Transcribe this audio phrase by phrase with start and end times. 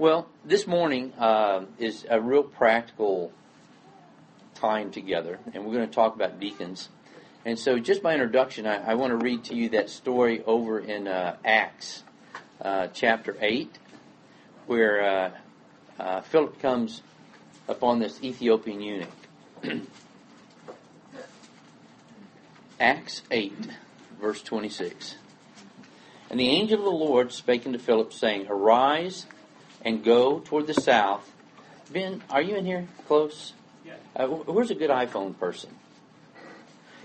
[0.00, 3.32] Well, this morning uh, is a real practical
[4.54, 6.88] time together, and we're going to talk about deacons.
[7.44, 10.80] And so, just by introduction, I, I want to read to you that story over
[10.80, 12.02] in uh, Acts
[12.62, 13.78] uh, chapter 8,
[14.66, 15.30] where uh,
[16.02, 17.02] uh, Philip comes
[17.68, 19.08] upon this Ethiopian eunuch.
[22.80, 23.52] Acts 8,
[24.18, 25.16] verse 26.
[26.30, 29.26] And the angel of the Lord spake unto Philip, saying, Arise
[29.82, 31.30] and go toward the south.
[31.90, 33.52] Ben, are you in here close?
[33.84, 33.94] Yeah.
[34.14, 35.70] Uh, where's a good iPhone person?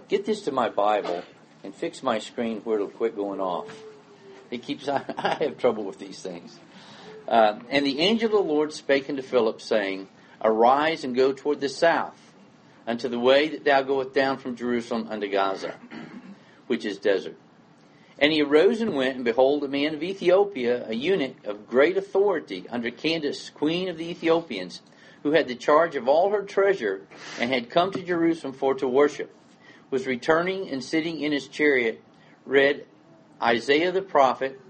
[0.08, 1.24] Get this to my Bible
[1.64, 3.68] and fix my screen where it'll quit going off.
[4.52, 4.88] It keeps.
[4.90, 6.60] I, I have trouble with these things.
[7.28, 10.08] Uh, and the angel of the Lord spake unto Philip, saying,
[10.44, 12.20] Arise and go toward the south,
[12.86, 15.74] unto the way that thou goest down from Jerusalem unto Gaza,
[16.68, 17.36] which is desert.
[18.18, 21.98] And he arose and went, and behold, a man of Ethiopia, a eunuch of great
[21.98, 24.82] authority under Candace, queen of the Ethiopians,
[25.24, 27.02] who had the charge of all her treasure,
[27.40, 29.36] and had come to Jerusalem for to worship,
[29.90, 32.02] was returning and sitting in his chariot,
[32.46, 32.86] read
[33.42, 34.62] Isaiah the prophet,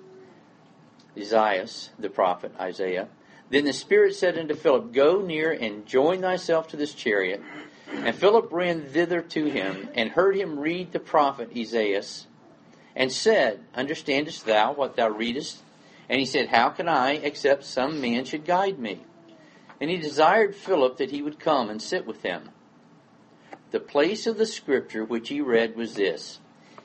[1.17, 1.67] Isaiah
[1.99, 3.07] the prophet, Isaiah.
[3.49, 7.41] Then the Spirit said unto Philip, Go near and join thyself to this chariot.
[7.87, 12.03] And Philip ran thither to him, and heard him read the prophet Isaiah
[12.95, 15.61] and said, Understandest thou what thou readest?
[16.09, 19.03] And he said, How can I, except some man should guide me?
[19.81, 22.49] And he desired Philip that he would come and sit with him.
[23.71, 26.39] The place of the scripture which he read was this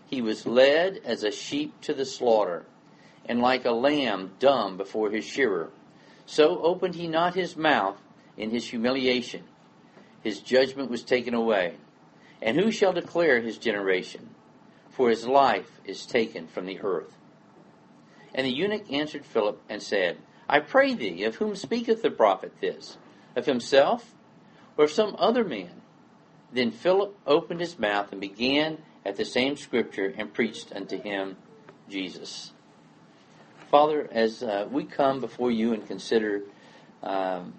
[0.06, 2.64] He was led as a sheep to the slaughter,
[3.26, 5.70] and like a lamb dumb before his shearer.
[6.26, 7.96] So opened he not his mouth
[8.36, 9.44] in his humiliation.
[10.22, 11.74] His judgment was taken away.
[12.42, 14.30] And who shall declare his generation?
[15.00, 17.16] For his life is taken from the earth.
[18.34, 22.52] And the eunuch answered Philip and said, I pray thee, of whom speaketh the prophet
[22.60, 22.98] this?
[23.34, 24.12] Of himself,
[24.76, 25.80] or of some other man?
[26.52, 31.38] Then Philip opened his mouth and began at the same scripture and preached unto him
[31.88, 32.52] Jesus.
[33.70, 36.42] Father, as uh, we come before you and consider
[37.02, 37.54] um,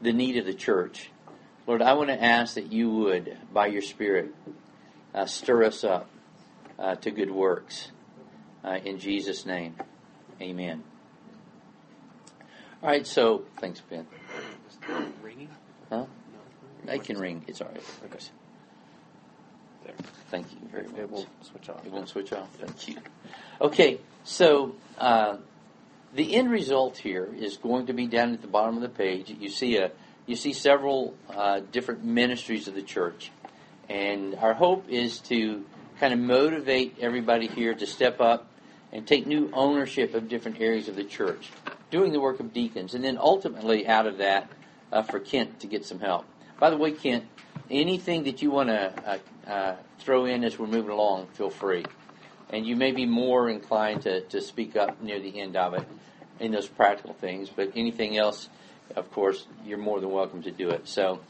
[0.00, 1.10] the need of the church,
[1.66, 4.34] Lord, I want to ask that you would, by your Spirit,
[5.14, 6.08] uh, stir us up
[6.78, 7.90] uh, to good works.
[8.64, 9.76] Uh, in Jesus' name,
[10.40, 10.82] amen.
[12.82, 14.06] All right, so thanks, Ben.
[15.22, 15.48] Ringing?
[15.90, 16.06] Huh?
[16.84, 17.44] They can ring.
[17.46, 17.82] It's all right.
[18.04, 18.24] Okay.
[19.84, 19.94] There.
[20.30, 20.98] Thank you very much.
[20.98, 21.84] It won't switch off.
[21.84, 22.48] It won't switch off.
[22.56, 22.96] Thank you.
[23.60, 25.38] Okay, so uh,
[26.14, 29.34] the end result here is going to be down at the bottom of the page.
[29.38, 29.90] You see a
[30.26, 33.32] you see several uh, different ministries of the church,
[33.88, 35.64] and our hope is to
[35.98, 38.46] kind of motivate everybody here to step up
[38.92, 41.50] and take new ownership of different areas of the church,
[41.90, 44.50] doing the work of deacons, and then ultimately out of that
[44.92, 46.24] uh, for Kent to get some help.
[46.58, 47.24] By the way, Kent,
[47.70, 51.84] anything that you want to uh, uh, throw in as we're moving along, feel free.
[52.50, 55.86] And you may be more inclined to, to speak up near the end of it
[56.40, 58.48] in those practical things, but anything else,
[58.96, 60.88] of course, you're more than welcome to do it.
[60.88, 61.20] So,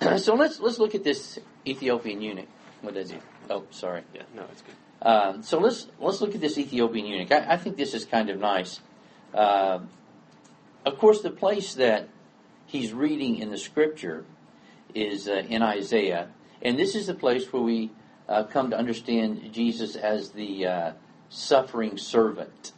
[0.16, 2.48] so let's let's look at this Ethiopian eunuch.
[2.80, 3.18] What does he?
[3.50, 4.02] Oh, sorry.
[4.14, 4.74] Yeah, no, it's good.
[5.02, 7.32] Um, so let's let's look at this Ethiopian eunuch.
[7.32, 8.80] I, I think this is kind of nice.
[9.34, 9.80] Uh,
[10.86, 12.08] of course, the place that
[12.66, 14.24] he's reading in the scripture
[14.94, 16.28] is uh, in Isaiah,
[16.62, 17.90] and this is the place where we
[18.28, 20.92] uh, come to understand Jesus as the uh,
[21.28, 22.72] suffering servant.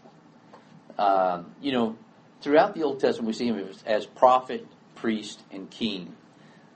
[0.98, 1.96] Um, you know,
[2.40, 6.16] throughout the Old Testament, we see him as, as prophet, priest, and king.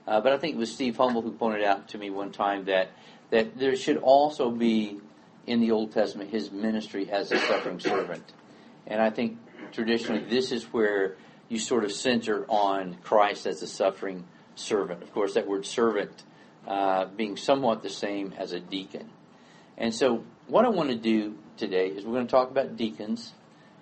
[0.07, 2.65] Uh, but I think it was Steve Humble who pointed out to me one time
[2.65, 2.91] that
[3.29, 4.99] that there should also be
[5.45, 8.23] in the Old Testament his ministry as a suffering servant.
[8.85, 9.37] And I think
[9.71, 11.15] traditionally this is where
[11.49, 15.03] you sort of center on Christ as a suffering servant.
[15.03, 16.11] Of course, that word servant
[16.67, 19.09] uh, being somewhat the same as a deacon.
[19.77, 23.33] And so, what I want to do today is we're going to talk about deacons.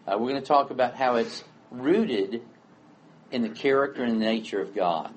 [0.07, 2.41] Uh, we're going to talk about how it's rooted
[3.31, 5.13] in the character and the nature of God.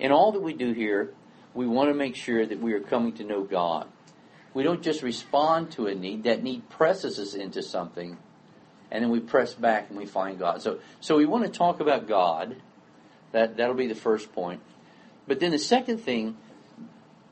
[0.00, 1.14] In all that we do here,
[1.54, 3.86] we want to make sure that we are coming to know God.
[4.54, 8.18] We don't just respond to a need, that need presses us into something,
[8.90, 10.60] and then we press back and we find God.
[10.62, 12.56] So, so we want to talk about God.
[13.32, 14.60] That, that'll be the first point.
[15.26, 16.36] But then the second thing,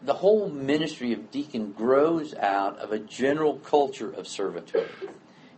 [0.03, 4.89] the whole ministry of deacon grows out of a general culture of servitude.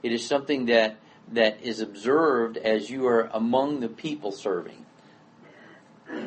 [0.02, 0.96] It is something that,
[1.30, 4.84] that is observed as you are among the people serving.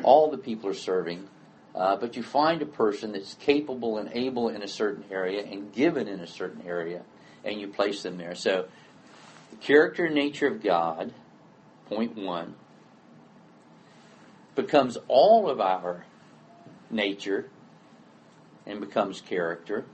[0.02, 1.28] All the people are serving
[1.76, 5.72] uh, but you find a person that's capable and able in a certain area and
[5.74, 7.02] given in a certain area,
[7.44, 8.34] and you place them there.
[8.34, 8.66] So,
[9.50, 11.12] the character and nature of God,
[11.86, 12.54] point one.
[14.54, 16.06] becomes all of our
[16.90, 17.50] nature
[18.64, 19.84] and becomes character.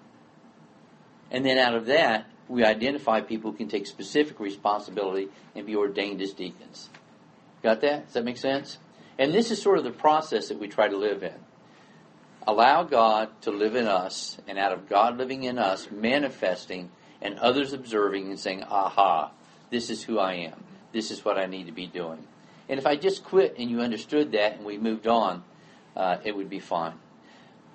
[1.32, 5.74] And then out of that, we identify people who can take specific responsibility and be
[5.74, 6.90] ordained as deacons.
[7.62, 8.06] Got that?
[8.06, 8.78] Does that make sense?
[9.18, 11.34] And this is sort of the process that we try to live in.
[12.46, 16.90] Allow God to live in us, and out of God living in us, manifesting
[17.22, 19.30] and others observing and saying, aha,
[19.70, 20.64] this is who I am.
[20.92, 22.26] This is what I need to be doing.
[22.68, 25.44] And if I just quit and you understood that and we moved on,
[25.96, 26.94] uh, it would be fine.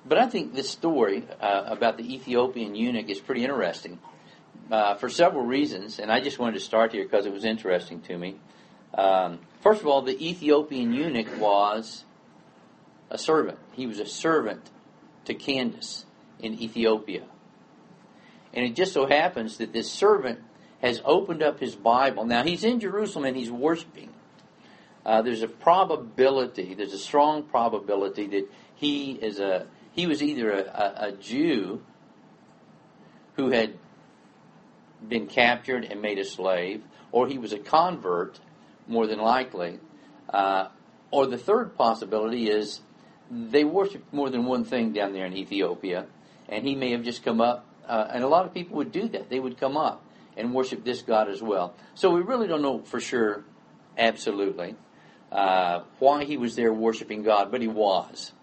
[0.05, 3.99] But I think this story uh, about the Ethiopian eunuch is pretty interesting
[4.71, 8.01] uh, for several reasons, and I just wanted to start here because it was interesting
[8.01, 8.35] to me.
[8.93, 12.05] Um, first of all, the Ethiopian eunuch was
[13.09, 13.59] a servant.
[13.73, 14.69] He was a servant
[15.25, 16.05] to Candace
[16.39, 17.23] in Ethiopia.
[18.53, 20.39] And it just so happens that this servant
[20.81, 22.25] has opened up his Bible.
[22.25, 24.13] Now, he's in Jerusalem and he's worshiping.
[25.05, 30.51] Uh, there's a probability, there's a strong probability that he is a he was either
[30.51, 31.81] a, a, a Jew
[33.35, 33.73] who had
[35.07, 38.39] been captured and made a slave, or he was a convert,
[38.87, 39.79] more than likely.
[40.29, 40.67] Uh,
[41.09, 42.81] or the third possibility is
[43.31, 46.05] they worship more than one thing down there in Ethiopia,
[46.49, 47.65] and he may have just come up.
[47.87, 50.03] Uh, and a lot of people would do that; they would come up
[50.35, 51.73] and worship this God as well.
[51.95, 53.43] So we really don't know for sure,
[53.97, 54.75] absolutely,
[55.31, 58.33] uh, why he was there worshiping God, but he was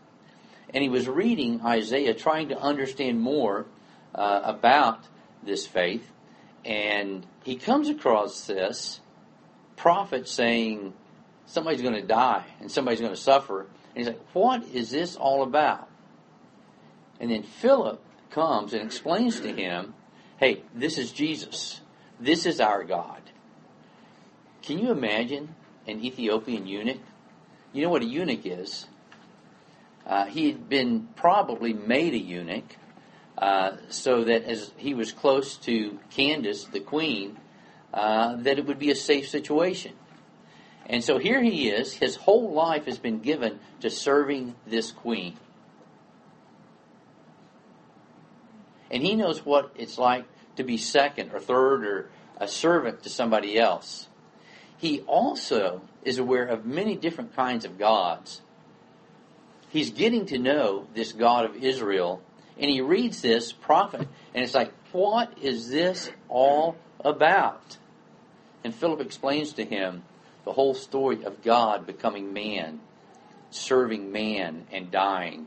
[0.75, 3.67] and he was reading Isaiah, trying to understand more
[4.13, 5.05] uh, about
[5.45, 6.11] this faith.
[6.65, 9.01] And he comes across this
[9.77, 10.93] prophet saying
[11.47, 13.67] somebody's going to die and somebody's going to suffer.
[13.95, 15.89] And he's like, What is this all about?
[17.21, 19.95] And then Philip comes and explains to him,
[20.39, 21.81] Hey, this is Jesus.
[22.19, 23.23] This is our God.
[24.63, 25.55] Can you imagine
[25.87, 27.01] an Ethiopian eunuch?
[27.73, 28.87] You know what a eunuch is?
[30.07, 32.77] Uh, he had been probably made a eunuch
[33.39, 37.39] uh, so that as he was close to Candace, the queen,
[37.93, 39.93] uh, that it would be a safe situation.
[40.87, 41.95] And so here he is.
[41.95, 45.37] His whole life has been given to serving this queen.
[48.91, 50.25] And he knows what it's like
[50.57, 54.09] to be second or third or a servant to somebody else.
[54.77, 58.43] He also is aware of many different kinds of gods
[59.75, 62.23] he's getting to know this God of Israel,
[62.57, 67.77] and he reads this prophet, and it's like, what is this all about?
[68.63, 70.05] And Philip explains to him
[70.45, 72.81] the whole story of God becoming man,
[73.51, 75.47] serving man, and dying.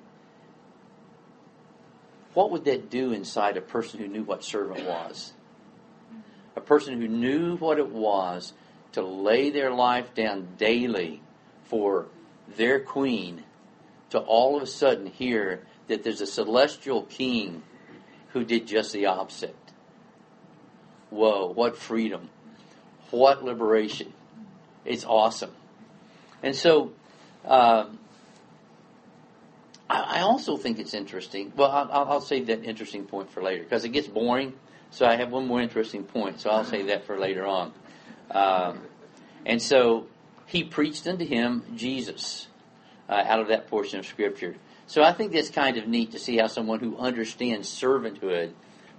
[2.33, 5.33] What would that do inside a person who knew what servant was?
[6.55, 8.53] A person who knew what it was
[8.93, 11.21] to lay their life down daily
[11.65, 12.07] for
[12.55, 13.43] their queen
[14.09, 17.63] to all of a sudden hear that there's a celestial king
[18.29, 19.55] who did just the opposite.
[21.09, 22.29] Whoa, what freedom!
[23.11, 24.13] What liberation!
[24.87, 25.51] It's awesome.
[26.41, 26.93] And so,
[27.45, 27.87] I,
[29.89, 31.53] I, also think it's interesting.
[31.55, 34.53] Well, I'll, I'll save that interesting point for later because it gets boring.
[34.91, 36.39] So I have one more interesting point.
[36.39, 37.73] So I'll save that for later on.
[38.31, 38.81] Um,
[39.45, 40.07] and so
[40.45, 42.47] he preached unto him Jesus
[43.09, 44.55] uh, out of that portion of Scripture.
[44.87, 48.53] So I think that's kind of neat to see how someone who understands servanthood,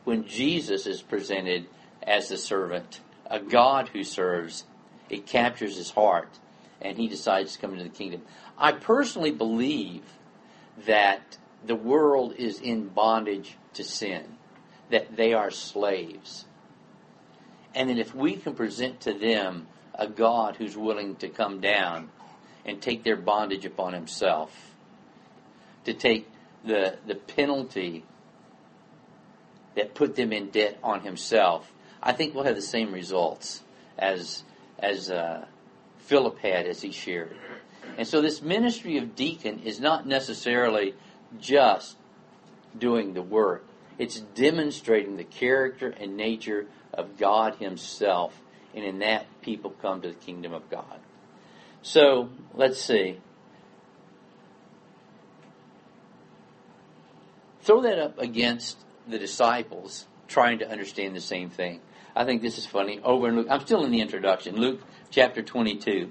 [0.05, 1.67] when Jesus is presented
[2.03, 4.65] as the servant, a God who serves,
[5.09, 6.39] it captures his heart,
[6.81, 8.23] and he decides to come into the kingdom.
[8.57, 10.03] I personally believe
[10.87, 14.37] that the world is in bondage to sin,
[14.91, 16.45] that they are slaves.
[17.75, 22.11] And that if we can present to them a God who's willing to come down
[22.65, 24.75] and take their bondage upon himself,
[25.85, 26.29] to take
[26.65, 28.05] the, the penalty
[29.75, 31.73] that put them in debt on himself,
[32.03, 33.63] I think we'll have the same results
[33.99, 34.45] as,
[34.79, 35.47] as uh,
[35.99, 37.37] Philip had as he shared.
[37.97, 40.95] And so this ministry of deacon is not necessarily
[41.41, 41.97] just
[42.79, 43.65] doing the work.
[43.99, 48.41] It's demonstrating the character and nature of God Himself,
[48.75, 51.01] and in that people come to the kingdom of God.
[51.83, 53.21] So let's see.
[57.63, 61.81] Throw that up against the disciples trying to understand the same thing.
[62.19, 62.99] I think this is funny.
[63.05, 64.57] Over in Luke, I'm still in the introduction.
[64.57, 66.11] Luke chapter 22.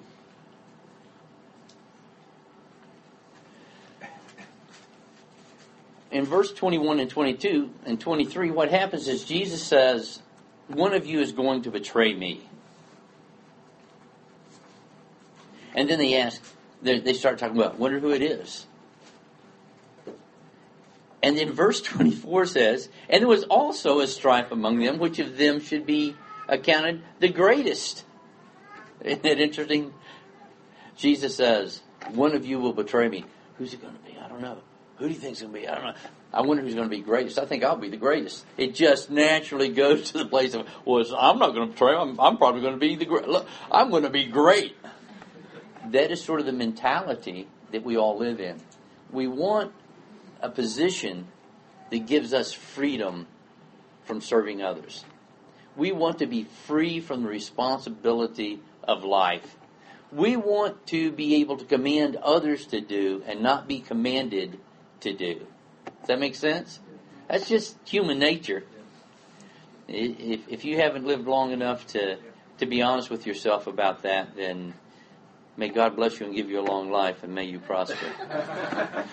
[6.10, 10.22] In verse 21 and 22 and 23, what happens is Jesus says,
[10.70, 12.50] One of you is going to betray me.
[15.76, 16.42] And then they ask,
[16.82, 18.66] they, they start talking about, wonder who it is.
[21.24, 25.38] And then verse 24 says, And there was also a strife among them, which of
[25.38, 26.16] them should be
[26.48, 28.06] accounted the greatest.
[29.02, 29.94] Isn't that interesting?
[30.96, 31.82] Jesus says,
[32.12, 33.26] One of you will betray me.
[33.58, 34.18] Who's it going to be?
[34.20, 34.60] I don't know.
[34.98, 35.68] Who do you think is going to be?
[35.68, 35.94] I don't know.
[36.34, 37.40] I wonder who's going to be greatest.
[37.40, 38.46] I think I'll be the greatest.
[38.58, 41.96] It just naturally goes to the place of, well, I'm not going to betray.
[41.96, 43.26] I'm, I'm probably going to be the great.
[43.72, 44.76] I'm going to be great.
[45.92, 48.58] That is sort of the mentality that we all live in.
[49.12, 49.72] We want
[50.42, 51.28] a position
[51.90, 53.28] that gives us freedom
[54.04, 55.04] from serving others.
[55.76, 59.58] We want to be free from the responsibility of life.
[60.12, 64.60] We want to be able to command others to do and not be commanded
[65.02, 65.46] to do.
[66.00, 66.80] Does that make sense?
[67.28, 68.64] That's just human nature.
[69.88, 72.18] If, if you haven't lived long enough to,
[72.58, 74.74] to be honest with yourself about that, then
[75.58, 78.08] may God bless you and give you a long life and may you prosper.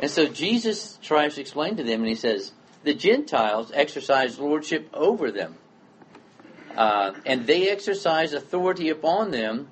[0.00, 2.52] and so Jesus tries to explain to them, and he says,
[2.84, 5.56] The Gentiles exercise lordship over them,
[6.76, 9.68] uh, and they exercise authority upon them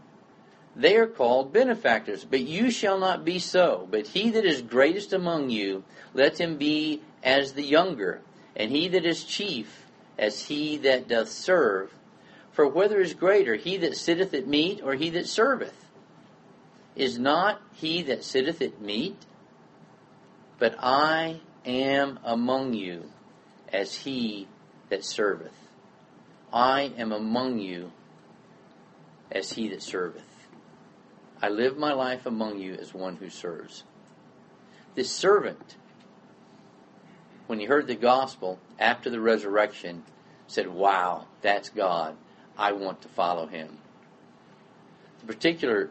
[0.77, 2.25] they are called benefactors.
[2.25, 3.89] But you shall not be so.
[3.91, 8.21] But he that is greatest among you, let him be as the younger,
[8.55, 9.87] and he that is chief
[10.19, 11.93] as he that doth serve.
[12.53, 15.87] For whether is greater, he that sitteth at meat, or he that serveth?
[16.95, 19.17] Is not he that sitteth at meat?
[20.59, 23.11] But I am among you
[23.73, 24.49] as he
[24.89, 25.53] that serveth.
[26.53, 27.93] I am among you
[29.31, 30.23] as he that serveth.
[31.43, 33.85] I live my life among you as one who serves.
[34.95, 35.77] This servant,
[37.47, 40.05] when he heard the gospel after the resurrection,
[40.47, 42.17] said, Wow, that's God.
[42.57, 43.79] I want to follow him.
[45.21, 45.91] The particular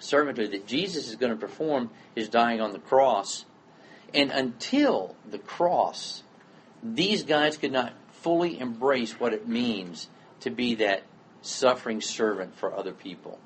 [0.00, 3.46] servanthood that Jesus is going to perform is dying on the cross.
[4.14, 6.22] And until the cross,
[6.82, 10.08] these guys could not fully embrace what it means
[10.40, 11.02] to be that
[11.42, 13.38] suffering servant for other people.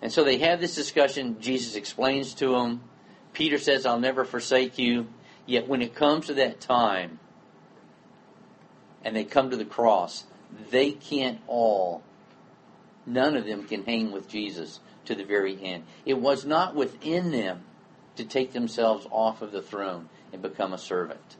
[0.00, 1.40] And so they have this discussion.
[1.40, 2.82] Jesus explains to them.
[3.32, 5.08] Peter says, I'll never forsake you.
[5.46, 7.18] Yet when it comes to that time,
[9.02, 10.24] and they come to the cross,
[10.70, 12.02] they can't all,
[13.06, 15.84] none of them can hang with Jesus to the very end.
[16.04, 17.62] It was not within them
[18.18, 21.36] to take themselves off of the throne and become a servant.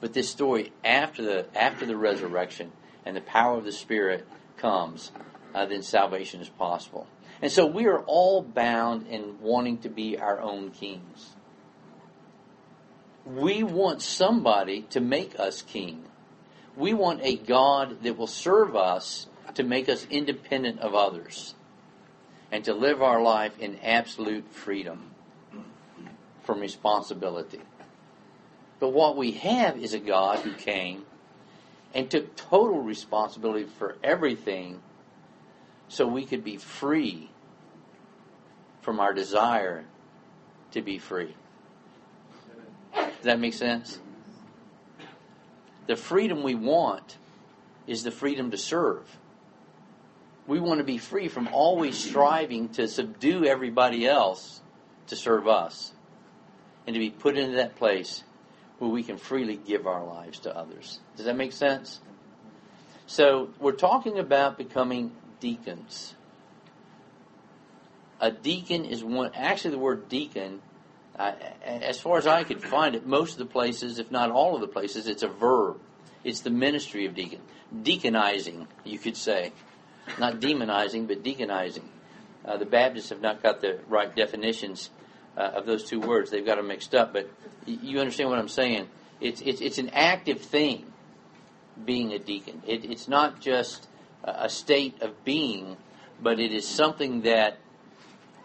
[0.00, 2.72] But this story after the after the resurrection
[3.04, 4.26] and the power of the Spirit
[4.58, 5.10] comes,
[5.54, 7.06] uh, then salvation is possible.
[7.42, 11.30] And so we are all bound in wanting to be our own kings.
[13.24, 16.04] We want somebody to make us king.
[16.76, 21.54] We want a God that will serve us to make us independent of others
[22.52, 25.09] and to live our life in absolute freedom
[26.50, 27.60] from responsibility.
[28.80, 31.04] But what we have is a God who came
[31.94, 34.82] and took total responsibility for everything
[35.86, 37.30] so we could be free
[38.82, 39.84] from our desire
[40.72, 41.36] to be free.
[42.96, 44.00] Does that make sense?
[45.86, 47.16] The freedom we want
[47.86, 49.04] is the freedom to serve.
[50.48, 54.62] We want to be free from always striving to subdue everybody else
[55.06, 55.92] to serve us
[56.90, 58.24] and to be put into that place
[58.80, 60.98] where we can freely give our lives to others.
[61.16, 62.00] Does that make sense?
[63.06, 66.16] So, we're talking about becoming deacons.
[68.18, 70.62] A deacon is one, actually, the word deacon,
[71.16, 74.56] uh, as far as I could find it, most of the places, if not all
[74.56, 75.78] of the places, it's a verb.
[76.24, 77.40] It's the ministry of deacon.
[77.72, 79.52] Deaconizing, you could say.
[80.18, 81.84] Not demonizing, but deaconizing.
[82.44, 84.90] Uh, the Baptists have not got the right definitions
[85.36, 86.30] uh, of those two words.
[86.30, 87.28] They've got them mixed up, but
[87.66, 88.88] you understand what I'm saying.
[89.20, 90.86] It's, it's, it's an active thing,
[91.84, 92.62] being a deacon.
[92.66, 93.88] It, it's not just
[94.24, 95.76] a state of being,
[96.22, 97.58] but it is something that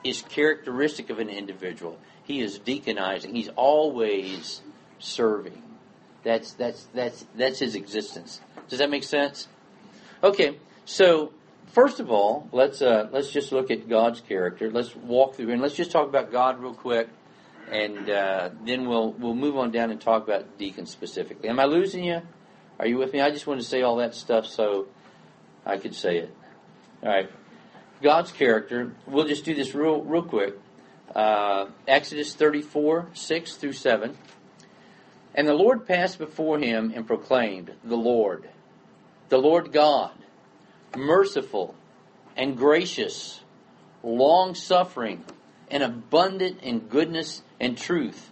[0.03, 1.97] is characteristic of an individual.
[2.23, 3.31] He is deaconizing.
[3.31, 4.61] He's always
[4.99, 5.61] serving.
[6.23, 8.41] That's that's that's that's his existence.
[8.67, 9.47] Does that make sense?
[10.23, 11.31] Okay, so
[11.67, 14.71] first of all, let's uh, let's just look at God's character.
[14.71, 17.09] Let's walk through and let's just talk about God real quick,
[17.71, 21.49] and uh, then we'll we'll move on down and talk about deacons specifically.
[21.49, 22.21] Am I losing you?
[22.79, 23.21] Are you with me?
[23.21, 24.87] I just want to say all that stuff so
[25.65, 26.35] I could say it.
[27.01, 27.29] All right.
[28.01, 28.93] God's character.
[29.07, 30.59] We'll just do this real, real quick.
[31.15, 34.17] Uh, Exodus 34, 6 through 7.
[35.33, 38.49] And the Lord passed before him and proclaimed, The Lord,
[39.29, 40.11] the Lord God,
[40.97, 41.75] merciful
[42.35, 43.41] and gracious,
[44.03, 45.23] long suffering,
[45.69, 48.31] and abundant in goodness and truth,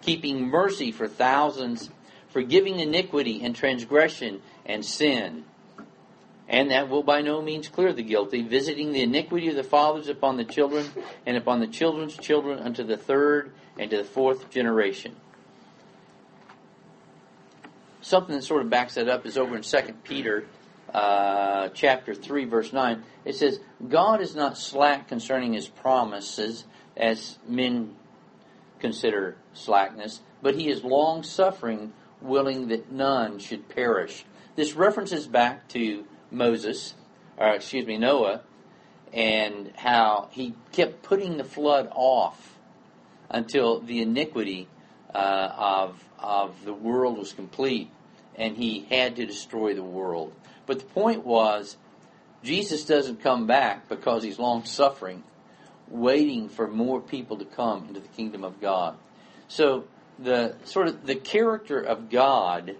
[0.00, 1.90] keeping mercy for thousands,
[2.28, 5.44] forgiving iniquity and transgression and sin.
[6.48, 10.08] And that will by no means clear the guilty, visiting the iniquity of the fathers
[10.08, 10.86] upon the children,
[11.24, 15.16] and upon the children's children unto the third and to the fourth generation.
[18.00, 20.46] Something that sort of backs that up is over in 2 Peter
[20.92, 23.02] uh, chapter 3, verse 9.
[23.24, 26.64] It says, God is not slack concerning his promises,
[26.96, 27.94] as men
[28.78, 34.24] consider slackness, but he is long suffering, willing that none should perish.
[34.56, 36.94] This references back to Moses,
[37.36, 38.42] or excuse me, Noah,
[39.12, 42.58] and how he kept putting the flood off
[43.30, 44.68] until the iniquity
[45.14, 47.90] uh, of of the world was complete,
[48.36, 50.32] and he had to destroy the world.
[50.66, 51.76] But the point was,
[52.42, 55.22] Jesus doesn't come back because he's long suffering,
[55.88, 58.96] waiting for more people to come into the kingdom of God.
[59.48, 59.84] So
[60.18, 62.76] the sort of the character of God,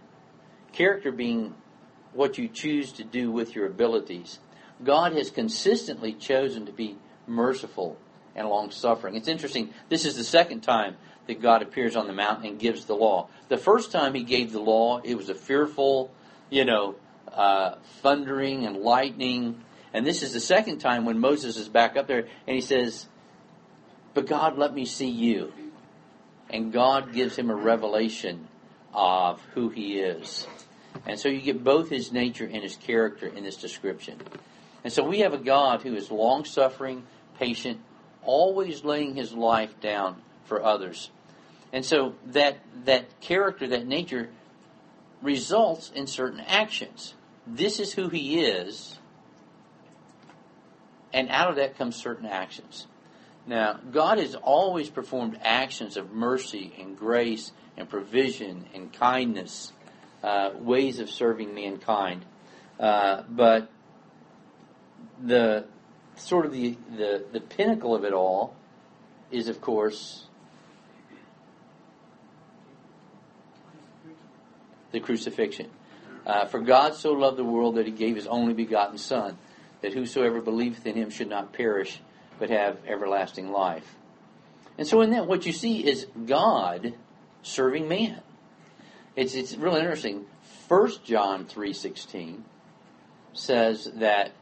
[0.72, 1.54] character being
[2.12, 4.38] what you choose to do with your abilities.
[4.82, 6.96] God has consistently chosen to be
[7.26, 7.96] merciful
[8.34, 9.14] and long suffering.
[9.14, 9.72] It's interesting.
[9.88, 10.96] This is the second time
[11.26, 13.28] that God appears on the mountain and gives the law.
[13.48, 16.10] The first time he gave the law, it was a fearful,
[16.50, 16.96] you know,
[17.34, 19.62] uh, thundering and lightning.
[19.92, 23.06] And this is the second time when Moses is back up there and he says,
[24.14, 25.52] But God, let me see you.
[26.50, 28.48] And God gives him a revelation
[28.92, 30.46] of who he is.
[31.06, 34.20] And so you get both his nature and his character in this description.
[34.84, 37.04] And so we have a God who is long suffering,
[37.38, 37.80] patient,
[38.22, 41.10] always laying his life down for others.
[41.72, 44.28] And so that that character, that nature
[45.22, 47.14] results in certain actions.
[47.46, 48.98] This is who he is,
[51.12, 52.86] and out of that comes certain actions.
[53.46, 59.72] Now, God has always performed actions of mercy and grace and provision and kindness
[60.22, 62.24] uh, ways of serving mankind.
[62.78, 63.68] Uh, but
[65.20, 65.64] the
[66.16, 68.54] sort of the, the, the pinnacle of it all
[69.30, 70.26] is, of course,
[74.92, 75.70] the crucifixion.
[76.26, 79.36] Uh, For God so loved the world that he gave his only begotten Son,
[79.80, 82.00] that whosoever believeth in him should not perish,
[82.38, 83.96] but have everlasting life.
[84.78, 86.94] And so in that, what you see is God
[87.42, 88.20] serving man.
[89.16, 90.26] It's it's really interesting.
[90.68, 92.44] First John three sixteen
[93.34, 94.32] says that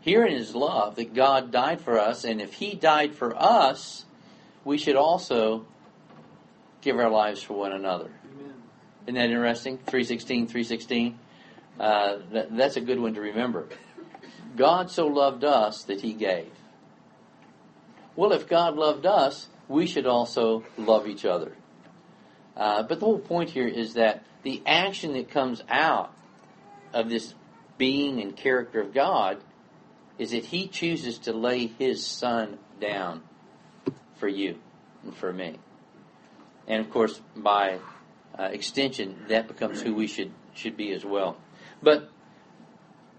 [0.00, 4.04] herein is love that God died for us, and if He died for us,
[4.64, 5.66] we should also
[6.82, 8.10] give our lives for one another.
[8.24, 8.54] Amen.
[9.06, 9.78] Isn't that interesting?
[9.78, 11.18] 316, 316.
[11.78, 13.68] Uh, that, that's a good one to remember.
[14.56, 16.50] God so loved us that He gave.
[18.16, 21.52] Well, if God loved us, we should also love each other.
[22.56, 26.12] Uh, but the whole point here is that the action that comes out
[26.92, 27.34] of this
[27.76, 29.38] being and character of God
[30.18, 33.22] is that He chooses to lay His Son down
[34.16, 34.58] for you
[35.04, 35.58] and for me.
[36.66, 37.78] And of course, by
[38.36, 41.36] uh, extension, that becomes who we should should be as well.
[41.82, 42.10] But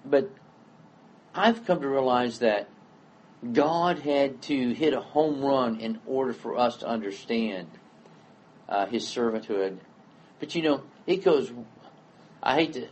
[0.06, 0.30] but
[1.34, 2.69] I've come to realize that
[3.54, 7.67] God had to hit a home run in order for us to understand
[8.67, 9.78] uh, his servanthood.
[10.39, 11.52] But you know, it goes,
[12.41, 12.88] I hate to,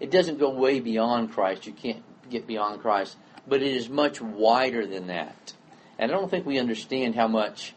[0.00, 1.66] it doesn't go way beyond Christ.
[1.66, 3.16] You can't get beyond Christ.
[3.46, 5.54] But it is much wider than that.
[5.98, 7.74] And I don't think we understand how much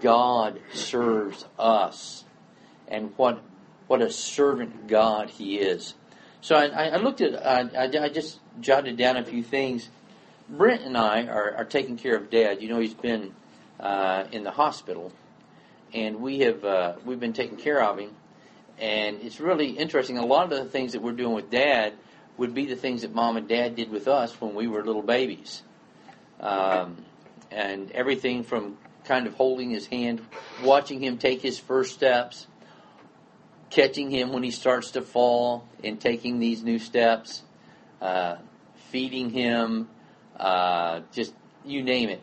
[0.00, 2.24] God serves us
[2.88, 3.42] and what,
[3.86, 5.94] what a servant God He is.
[6.40, 9.88] So I, I looked at, I, I just jotted down a few things.
[10.48, 12.62] Brent and I are, are taking care of Dad.
[12.62, 13.34] You know, he's been
[13.80, 15.12] uh, in the hospital
[15.92, 18.10] and we have uh, we've been taking care of him.
[18.78, 20.18] And it's really interesting.
[20.18, 21.94] A lot of the things that we're doing with Dad
[22.36, 25.02] would be the things that Mom and Dad did with us when we were little
[25.02, 25.62] babies,
[26.40, 27.02] um,
[27.50, 30.20] and everything from kind of holding his hand,
[30.62, 32.46] watching him take his first steps,
[33.70, 37.42] catching him when he starts to fall, and taking these new steps,
[38.00, 38.36] uh,
[38.90, 39.88] feeding him,
[40.38, 42.22] uh, just you name it.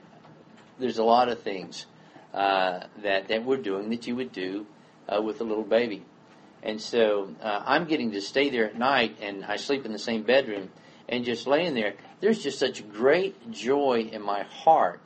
[0.79, 1.85] There's a lot of things
[2.33, 4.65] uh, that that we're doing that you would do
[5.07, 6.03] uh, with a little baby.
[6.63, 9.99] And so uh, I'm getting to stay there at night, and I sleep in the
[9.99, 10.69] same bedroom,
[11.09, 11.95] and just laying there.
[12.21, 15.01] There's just such great joy in my heart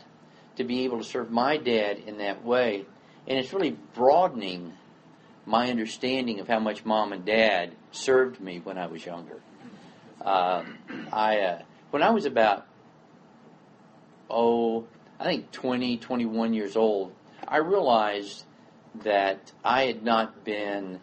[0.58, 2.86] to be able to serve my dad in that way,
[3.28, 4.74] and it's really broadening
[5.48, 9.40] my understanding of how much mom and dad served me when I was younger.
[10.22, 10.78] Um,
[11.12, 12.68] I uh, when I was about
[14.30, 14.86] oh,
[15.20, 17.14] I think 20, 21 years old,
[17.48, 18.44] I realized
[19.04, 21.00] that I had not been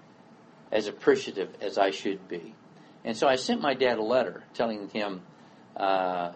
[0.71, 2.55] as appreciative as I should be.
[3.05, 5.23] And so I sent my dad a letter telling him
[5.77, 6.33] uh,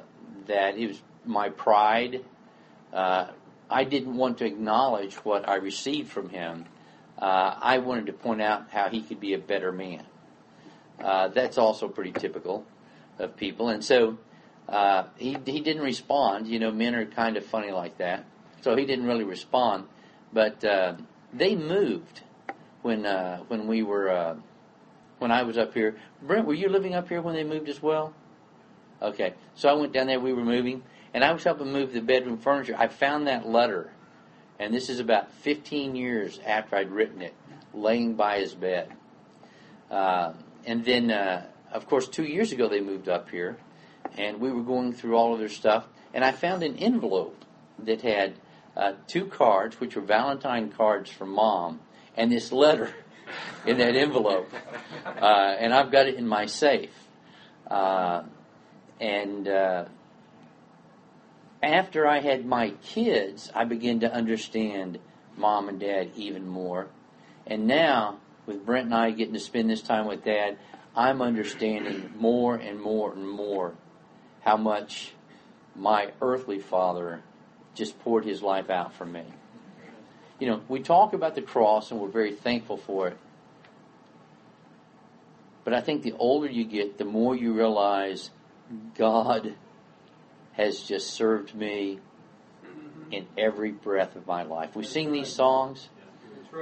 [0.47, 2.25] that it was my pride.
[2.92, 3.29] Uh,
[3.71, 6.64] I didn't want to acknowledge what I received from him.
[7.20, 10.04] Uh, I wanted to point out how he could be a better man.
[11.02, 12.64] Uh, that's also pretty typical
[13.18, 13.68] of people.
[13.68, 14.18] And so
[14.68, 16.46] uh, he, he didn't respond.
[16.46, 18.24] You know, men are kind of funny like that.
[18.62, 19.87] So he didn't really respond.
[20.33, 20.94] But uh,
[21.33, 22.22] they moved
[22.83, 24.37] when uh, when we were uh,
[25.18, 25.96] when I was up here.
[26.22, 28.14] Brent, were you living up here when they moved as well?
[29.00, 30.18] Okay, so I went down there.
[30.20, 30.83] We were moving,
[31.14, 32.74] and I was helping move the bedroom furniture.
[32.76, 33.92] I found that letter,
[34.59, 37.35] and this is about 15 years after I'd written it,
[37.73, 38.92] laying by his bed.
[39.90, 40.33] Uh,
[40.66, 43.59] and then, uh, of course, two years ago they moved up here,
[44.16, 47.44] and we were going through all of their stuff, and I found an envelope
[47.81, 48.35] that had
[48.77, 51.81] uh, two cards, which were Valentine cards from mom,
[52.16, 52.92] and this letter
[53.66, 54.51] in that envelope.
[55.05, 56.90] Uh, and I've got it in my safe.
[57.71, 58.23] Uh,
[59.01, 59.85] and uh,
[61.62, 64.99] after I had my kids, I began to understand
[65.37, 66.88] mom and dad even more.
[67.47, 70.59] And now, with Brent and I getting to spend this time with dad,
[70.94, 73.75] I'm understanding more and more and more
[74.44, 75.12] how much
[75.75, 77.23] my earthly father
[77.75, 79.25] just poured his life out for me.
[80.38, 83.16] You know, we talk about the cross and we're very thankful for it.
[85.64, 88.31] But I think the older you get, the more you realize
[88.97, 89.55] God
[90.59, 92.01] has just served me
[92.66, 93.12] mm-hmm.
[93.12, 94.75] in every breath of my life.
[94.77, 95.88] We sing these songs,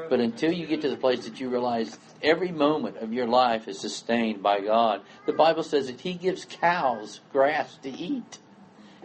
[0.08, 3.66] but until you get to the place that you realize every moment of your life
[3.66, 8.38] is sustained by God, the Bible says that He gives cows grass to eat.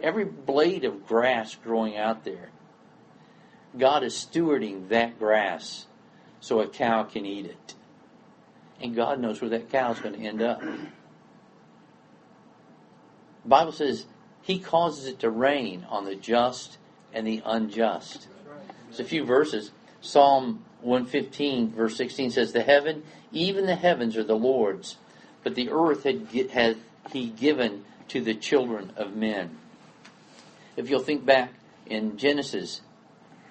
[0.02, 2.50] Every blade of grass growing out there,
[3.78, 5.86] God is stewarding that grass
[6.40, 7.74] so a cow can eat it.
[8.80, 10.60] And God knows where that cow is going to end up.
[10.60, 10.78] The
[13.46, 14.06] Bible says
[14.42, 16.78] He causes it to rain on the just
[17.12, 18.26] and the unjust.
[18.86, 19.70] There's a few verses.
[20.00, 24.96] Psalm 115, verse 16 says, The heaven, even the heavens are the Lord's,
[25.44, 26.76] but the earth hath
[27.12, 29.58] He given to the children of men.
[30.76, 31.52] If you'll think back
[31.86, 32.80] in Genesis,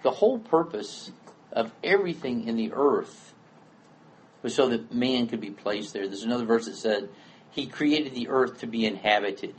[0.04, 1.12] the whole purpose
[1.52, 3.34] of everything in the earth
[4.42, 6.08] was so that man could be placed there.
[6.08, 7.10] There's another verse that said,
[7.52, 9.56] He created the earth to be inhabited.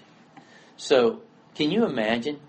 [0.76, 1.20] So,
[1.54, 2.40] can you imagine?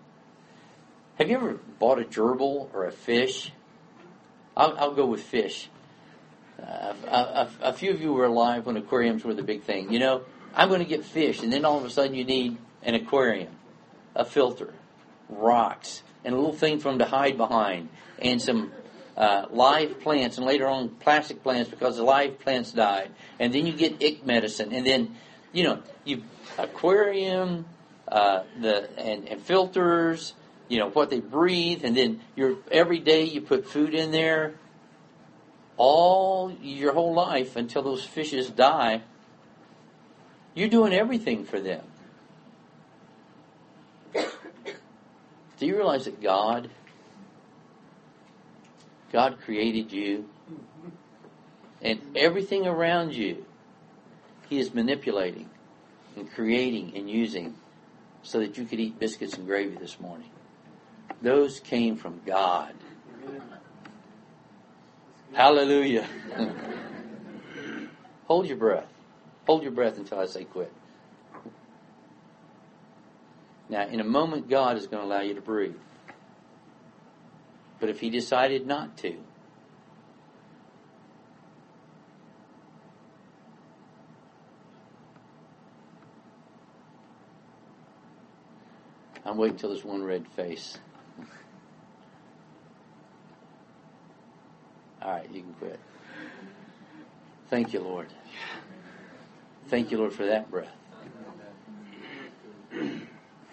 [1.17, 3.51] Have you ever bought a gerbil or a fish?
[4.55, 5.69] I'll, I'll go with fish.
[6.61, 9.91] Uh, a, a, a, few of you were alive when aquariums were the big thing.
[9.91, 10.21] You know,
[10.55, 13.53] I'm going to get fish, and then all of a sudden you need an aquarium,
[14.15, 14.73] a filter,
[15.29, 18.71] rocks, and a little thing for them to hide behind, and some
[19.17, 23.11] uh, live plants, and later on plastic plants because the live plants died.
[23.39, 25.15] And then you get ick medicine, and then
[25.51, 26.23] you know you
[26.57, 27.65] aquarium,
[28.07, 30.33] uh, the and, and filters,
[30.67, 34.55] you know what they breathe, and then you're every day you put food in there.
[35.75, 39.01] All your whole life until those fishes die,
[40.53, 41.83] you're doing everything for them.
[44.13, 46.69] Do you realize that God,
[49.11, 50.29] God created you,
[51.81, 53.43] and everything around you,
[54.49, 55.49] He is manipulating
[56.15, 57.55] and creating and using
[58.23, 60.29] so that you could eat biscuits and gravy this morning.
[61.21, 62.73] Those came from God.
[65.33, 66.07] Hallelujah.
[68.27, 68.87] Hold your breath.
[69.45, 70.71] Hold your breath until I say quit.
[73.69, 75.75] Now, in a moment, God is going to allow you to breathe.
[77.79, 79.15] But if He decided not to,
[89.25, 90.77] I'm waiting until there's one red face.
[95.01, 95.79] All right, you can quit.
[97.49, 98.07] Thank you, Lord.
[99.67, 100.71] Thank you, Lord, for that breath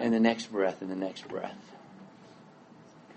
[0.01, 1.55] and the next breath and the next breath.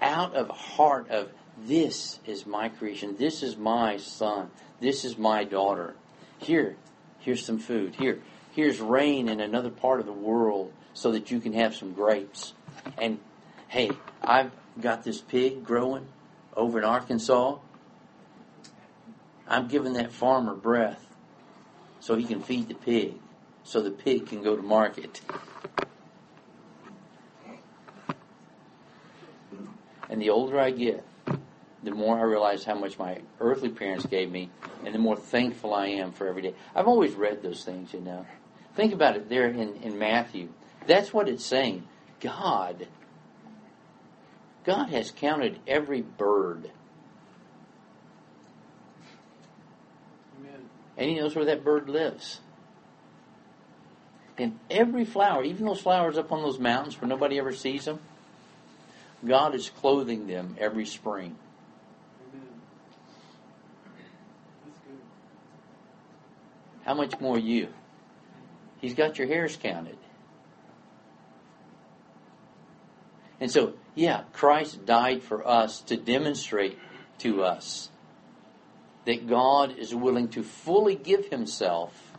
[0.01, 1.29] Out of heart of
[1.65, 3.15] this is my creation.
[3.17, 4.51] This is my son.
[4.81, 5.95] This is my daughter.
[6.39, 6.75] Here,
[7.19, 7.95] here's some food.
[7.95, 8.19] Here,
[8.51, 12.53] here's rain in another part of the world so that you can have some grapes.
[12.97, 13.19] And
[13.67, 16.07] hey, I've got this pig growing
[16.55, 17.57] over in Arkansas.
[19.47, 21.05] I'm giving that farmer breath
[21.99, 23.15] so he can feed the pig,
[23.63, 25.21] so the pig can go to market.
[30.09, 31.03] And the older I get,
[31.81, 34.49] the more I realize how much my earthly parents gave me,
[34.85, 36.53] and the more thankful I am for every day.
[36.75, 38.25] I've always read those things, you know.
[38.75, 40.49] Think about it there in, in Matthew.
[40.87, 41.87] That's what it's saying.
[42.19, 42.87] God,
[44.63, 46.71] God has counted every bird.
[50.39, 50.61] Amen.
[50.97, 52.39] And He knows where that bird lives.
[54.37, 57.99] And every flower, even those flowers up on those mountains where nobody ever sees them,
[59.25, 61.37] God is clothing them every spring.
[66.83, 67.69] How much more you?
[68.81, 69.97] He's got your hairs counted.
[73.43, 76.79] And so, yeah, Christ died for us to demonstrate
[77.17, 77.89] to us
[79.03, 82.13] that God is willing to fully give himself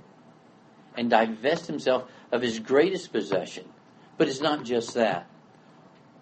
[0.95, 3.65] and divest himself of his greatest possession.
[4.19, 5.27] But it's not just that.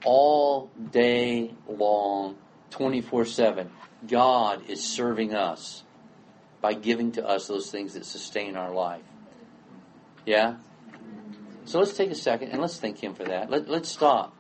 [0.05, 2.37] All day long,
[2.71, 3.73] 24 7,
[4.07, 5.83] God is serving us
[6.61, 9.03] by giving to us those things that sustain our life.
[10.25, 10.59] Yeah?
[11.65, 13.51] So let's take a second and let's thank Him for that.
[13.51, 14.37] Let, let's stop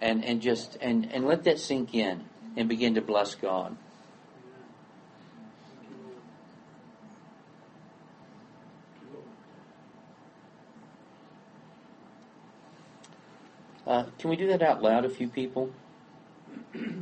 [0.00, 2.24] and, and just and, and let that sink in
[2.56, 3.76] and begin to bless God.
[13.86, 15.70] Uh, can we do that out loud, a few people?
[16.72, 16.92] God,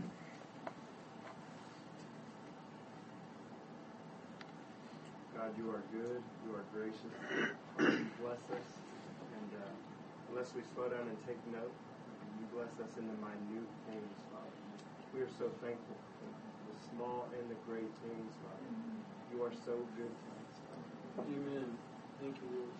[5.58, 7.12] you are good, you are gracious,
[7.76, 8.68] bless us,
[9.34, 9.68] and uh,
[10.30, 11.72] unless we slow down and take note,
[12.38, 14.56] you bless us in the minute things, Father.
[15.14, 16.28] We are so thankful for
[16.70, 18.70] the small and the great things, Father.
[19.34, 21.28] You are so good to us, Father.
[21.34, 21.68] Amen.
[22.20, 22.74] Thank you, Lord.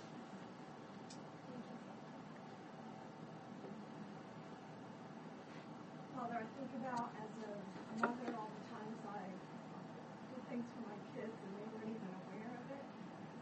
[6.14, 7.52] Father, I think about as a
[8.02, 9.22] mother all the times I
[10.34, 12.84] did things for my kids and they weren't even aware of it.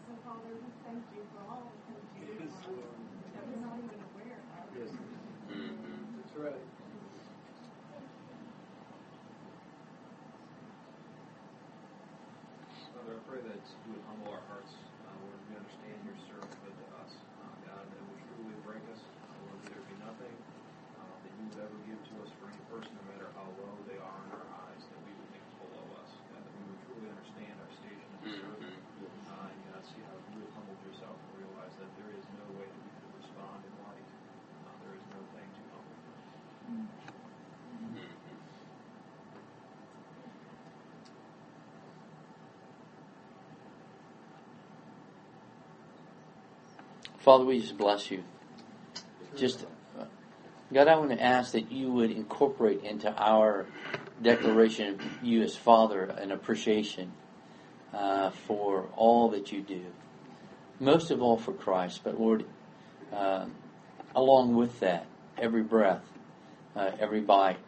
[0.04, 3.00] So Father, we thank you for all the things you do Yes, for us Lord.
[3.32, 4.64] that we're not even aware of.
[4.76, 6.64] Yes, That's right.
[12.96, 14.72] Father, I pray that you would humble our hearts,
[15.04, 17.12] uh, Lord, we understand your servanthood to us,
[17.44, 20.34] uh, God, that would truly break us, uh, Lord, that there be nothing
[20.96, 23.74] uh, that you would ever give to us for any person, no matter how low
[23.86, 26.62] they are in our eyes, that we would think is below us, God, that we
[26.72, 30.52] would truly understand our station as a servant, uh, and God, see how you have
[30.56, 34.06] humbled yourself and realize that there is no way that we could respond in light.
[34.66, 36.24] Uh, there is no thing too humble for us.
[47.26, 48.22] Father, we just bless you.
[49.36, 49.66] Just,
[49.98, 50.04] uh,
[50.72, 53.66] God, I want to ask that you would incorporate into our
[54.22, 57.10] declaration of you as Father an appreciation
[57.92, 59.86] uh, for all that you do.
[60.78, 62.44] Most of all for Christ, but Lord,
[63.12, 63.46] uh,
[64.14, 66.04] along with that, every breath,
[66.76, 67.58] uh, every bite,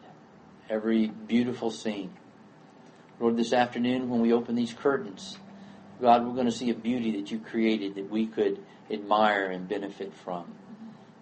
[0.69, 2.13] every beautiful scene.
[3.19, 5.37] Lord, this afternoon when we open these curtains,
[6.01, 9.67] God, we're going to see a beauty that you created that we could admire and
[9.67, 10.53] benefit from.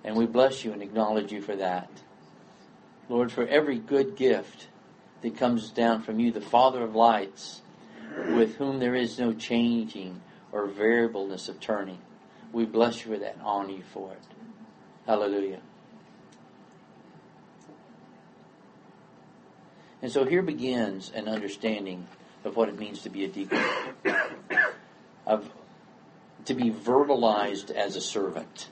[0.03, 1.89] And we bless you and acknowledge you for that.
[3.09, 4.67] Lord, for every good gift
[5.21, 7.61] that comes down from you, the Father of lights,
[8.29, 11.99] with whom there is no changing or variableness of turning.
[12.51, 14.21] We bless you for that and honor you for it.
[15.05, 15.61] Hallelujah.
[20.01, 22.07] And so here begins an understanding
[22.43, 23.63] of what it means to be a deacon,
[25.27, 25.49] of
[26.45, 28.69] to be verbalized as a servant,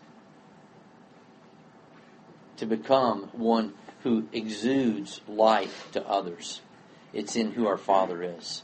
[2.57, 6.61] to become one who exudes life to others.
[7.11, 8.63] It's in who our Father is.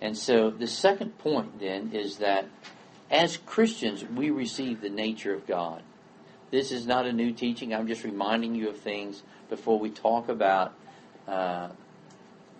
[0.00, 2.48] And so the second point then is that
[3.08, 5.82] as Christians, we receive the nature of God.
[6.50, 7.72] This is not a new teaching.
[7.72, 10.74] I'm just reminding you of things before we talk about
[11.28, 11.68] uh,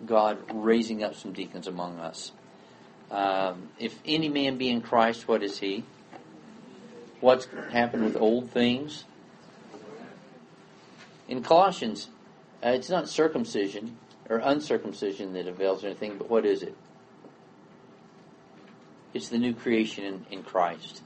[0.05, 2.31] God raising up some deacons among us.
[3.13, 5.83] Um, if any man be in Christ, what is he?
[7.19, 9.05] What's happened with old things?
[11.27, 12.09] In Colossians,
[12.65, 13.97] uh, it's not circumcision
[14.29, 16.75] or uncircumcision that avails anything, but what is it?
[19.13, 21.03] It's the new creation in, in Christ.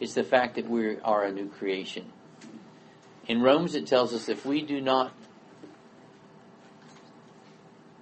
[0.00, 2.10] It's the fact that we are a new creation.
[3.28, 5.12] In Romans, it tells us if we do not,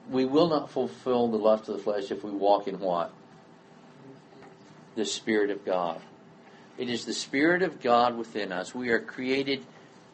[0.08, 3.12] we will not fulfill the lust of the flesh if we walk in what?
[4.94, 6.00] The Spirit of God.
[6.78, 8.74] It is the Spirit of God within us.
[8.74, 9.64] We are created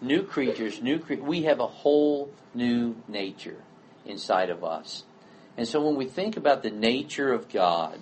[0.00, 3.62] new creatures, new cre- we have a whole new nature
[4.04, 5.04] inside of us.
[5.56, 7.98] And so when we think about the nature of God,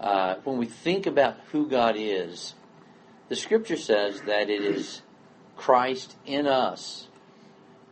[0.00, 2.54] uh, when we think about who God is,
[3.28, 5.02] the scripture says that it is
[5.56, 7.08] Christ in us,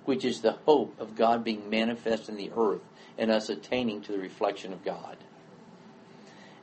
[0.05, 2.83] which is the hope of God being manifest in the earth
[3.17, 5.17] and us attaining to the reflection of God.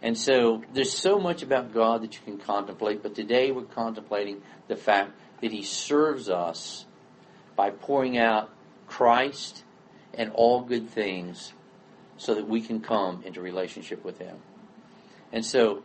[0.01, 4.41] And so there's so much about God that you can contemplate, but today we're contemplating
[4.67, 5.11] the fact
[5.41, 6.85] that He serves us
[7.55, 8.49] by pouring out
[8.87, 9.63] Christ
[10.13, 11.53] and all good things
[12.17, 14.37] so that we can come into relationship with Him.
[15.31, 15.83] And so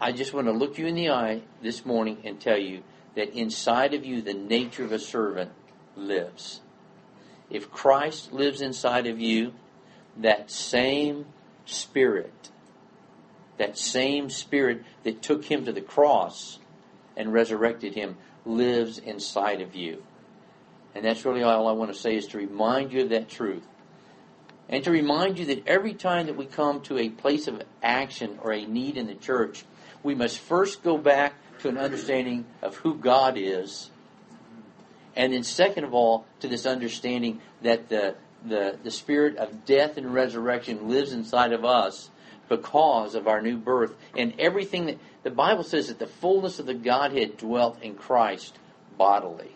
[0.00, 2.82] I just want to look you in the eye this morning and tell you
[3.14, 5.50] that inside of you, the nature of a servant
[5.96, 6.60] lives.
[7.50, 9.54] If Christ lives inside of you,
[10.18, 11.26] that same
[11.64, 12.50] spirit,
[13.58, 16.58] that same spirit that took him to the cross
[17.16, 20.02] and resurrected him, lives inside of you.
[20.94, 23.64] And that's really all I want to say is to remind you of that truth.
[24.68, 28.38] And to remind you that every time that we come to a place of action
[28.42, 29.64] or a need in the church,
[30.02, 33.90] we must first go back to an understanding of who God is.
[35.14, 39.96] And then, second of all, to this understanding that the, the, the spirit of death
[39.96, 42.10] and resurrection lives inside of us
[42.48, 43.94] because of our new birth.
[44.16, 48.58] And everything that the Bible says that the fullness of the Godhead dwelt in Christ
[48.96, 49.52] bodily.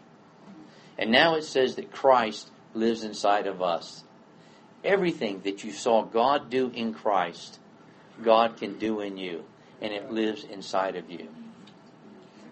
[0.98, 4.04] And now it says that Christ lives inside of us.
[4.84, 7.58] Everything that you saw God do in Christ,
[8.22, 9.44] God can do in you,
[9.80, 11.28] and it lives inside of you.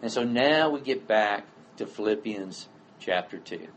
[0.02, 1.44] And so now we get back
[1.76, 2.68] to Philippians
[3.00, 3.68] chapter 2.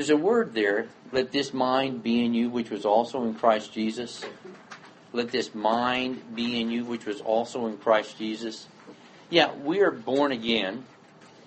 [0.00, 3.74] There's a word there, let this mind be in you, which was also in Christ
[3.74, 4.24] Jesus.
[5.12, 8.66] Let this mind be in you, which was also in Christ Jesus.
[9.28, 10.86] Yeah, we are born again.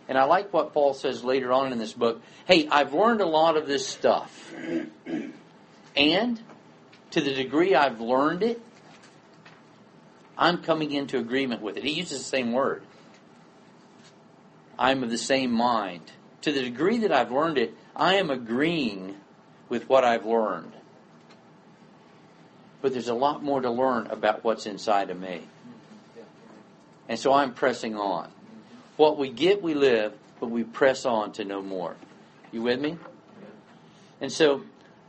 [0.08, 2.22] And I like what Paul says later on in this book.
[2.46, 4.54] Hey, I've learned a lot of this stuff.
[5.96, 6.40] And
[7.10, 8.62] to the degree I've learned it,
[10.38, 11.84] I'm coming into agreement with it.
[11.84, 12.84] He uses the same word.
[14.78, 16.12] I'm of the same mind.
[16.42, 19.16] To the degree that I've learned it, I am agreeing
[19.70, 20.74] with what I've learned.
[22.82, 25.42] But there's a lot more to learn about what's inside of me.
[27.08, 28.32] And so I'm pressing on.
[28.98, 31.96] What we get, we live, but we press on to know more.
[32.52, 32.98] You with me?
[34.22, 34.64] And so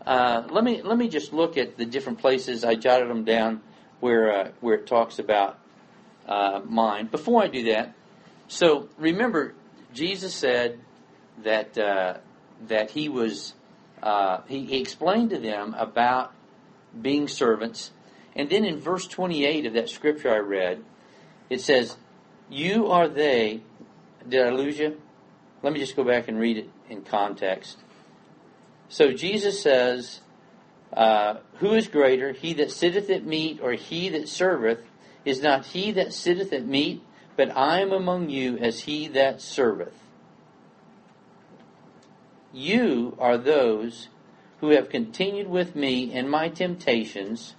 [0.07, 2.64] uh, let me let me just look at the different places.
[2.64, 3.62] I jotted them down
[4.01, 5.59] where uh, where it talks about
[6.27, 7.11] uh, mind.
[7.11, 7.94] Before I do that,
[8.49, 9.55] so remember,
[9.92, 10.81] Jesus said
[11.42, 12.18] that uh,
[12.69, 13.55] that he was
[14.03, 16.33] uh, he, he explained to them about
[17.01, 17.90] being servants,
[18.37, 20.85] and then in verse twenty eight of that scripture I read,
[21.51, 21.97] it says,
[22.49, 23.62] "You are they."
[24.27, 25.01] Did I lose you?
[25.62, 27.79] Let me just go back and read it in context.
[28.88, 30.21] So Jesus says,
[30.93, 34.81] uh, Who is greater, he that sitteth at meat or he that serveth?
[35.25, 37.03] Is not he that sitteth at meat,
[37.37, 39.95] but I am among you as he that serveth.
[42.55, 44.09] You are those
[44.61, 47.57] who have continued with me in my temptations,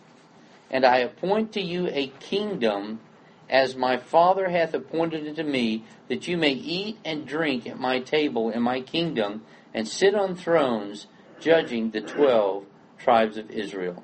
[0.72, 3.02] and I appoint to you a kingdom
[3.50, 8.00] as my Father hath appointed unto me, that you may eat and drink at my
[8.00, 11.08] table in my kingdom, and sit on thrones,
[11.42, 12.66] judging the twelve
[12.98, 14.02] tribes of Israel.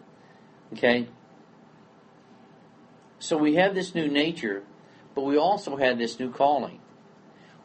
[0.74, 1.08] Okay?
[3.18, 4.64] So we have this new nature,
[5.16, 6.82] but we also have this new calling.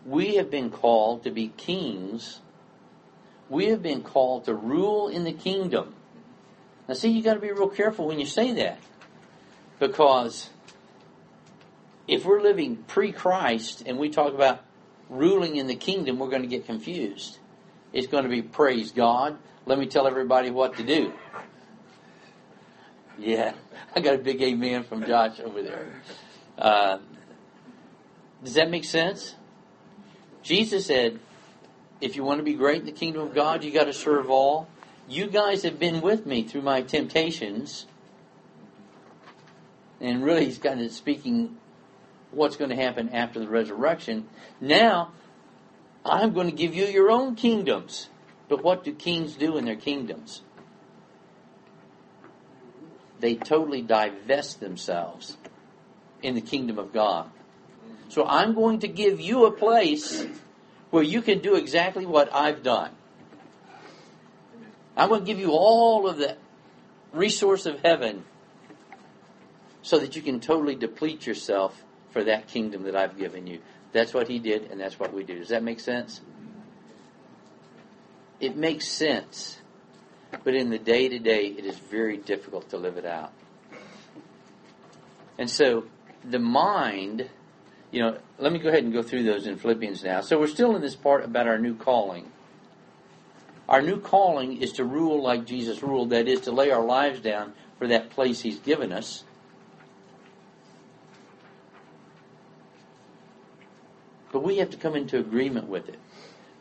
[0.05, 2.41] We have been called to be kings.
[3.49, 5.95] We have been called to rule in the kingdom.
[6.89, 8.79] Now, see, you got to be real careful when you say that,
[9.79, 10.51] because
[12.09, 14.61] if we're living pre-Christ and we talk about
[15.09, 17.39] ruling in the kingdom, we're going to get confused.
[17.93, 19.39] It's going to be praise God.
[19.65, 21.13] Let me tell everybody what to do.
[23.19, 23.55] Yeah,
[23.95, 26.03] I got a big amen from Josh over there.
[26.59, 26.99] Uh,
[28.45, 29.35] does that make sense?
[30.43, 31.19] Jesus said,
[32.01, 34.31] if you want to be great in the kingdom of God, you got to serve
[34.31, 34.69] all.
[35.09, 37.87] You guys have been with me through my temptations.
[40.01, 41.57] And really, he's kind of speaking
[42.31, 44.29] what's going to happen after the resurrection.
[44.61, 45.13] Now,
[46.05, 48.09] I'm going to give you your own kingdoms.
[48.49, 50.43] But what do kings do in their kingdoms?
[53.19, 55.37] They totally divest themselves
[56.23, 57.31] in the kingdom of God.
[58.09, 60.27] So I'm going to give you a place
[60.91, 62.91] where you can do exactly what I've done.
[64.97, 66.37] I'm going to give you all of the
[67.13, 68.25] resource of heaven
[69.83, 73.61] so that you can totally deplete yourself for that kingdom that I've given you.
[73.93, 75.39] That's what he did, and that's what we do.
[75.39, 76.21] Does that make sense?
[78.41, 79.59] It makes sense,
[80.45, 83.33] but in the day to day, it is very difficult to live it out.
[85.39, 85.85] And so,
[86.25, 87.31] the mind,
[87.91, 90.21] you know, let me go ahead and go through those in Philippians now.
[90.21, 92.31] So, we're still in this part about our new calling.
[93.69, 97.21] Our new calling is to rule like Jesus ruled, that is, to lay our lives
[97.21, 99.25] down for that place He's given us.
[104.33, 105.99] But we have to come into agreement with it.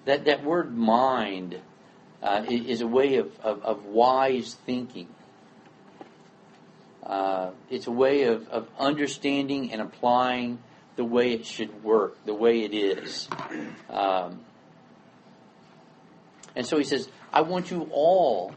[0.06, 1.60] That, that word mind
[2.24, 5.10] uh, is a way of, of, of wise thinking.
[7.04, 10.60] Uh, it's a way of, of understanding and applying
[10.96, 13.28] the way it should work, the way it is.
[13.90, 14.42] Um,
[16.56, 18.56] and so he says, I want you all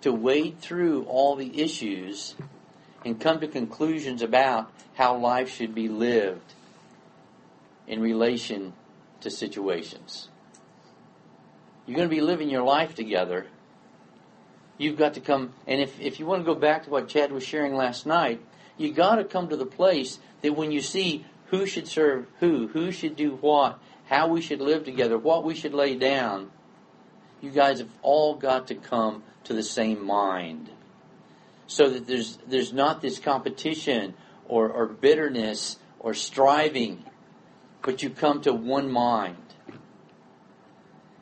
[0.00, 2.34] to wade through all the issues
[3.04, 6.54] and come to conclusions about how life should be lived
[7.86, 8.72] in relation
[9.20, 10.28] to situations.
[11.86, 13.46] You're going to be living your life together.
[14.76, 17.32] You've got to come, and if, if you want to go back to what Chad
[17.32, 18.40] was sharing last night,
[18.76, 22.68] you got to come to the place that when you see who should serve who,
[22.68, 26.50] who should do what, how we should live together, what we should lay down,
[27.40, 30.70] you guys have all got to come to the same mind.
[31.66, 34.14] So that there's there's not this competition
[34.46, 37.04] or, or bitterness or striving,
[37.82, 39.36] but you come to one mind.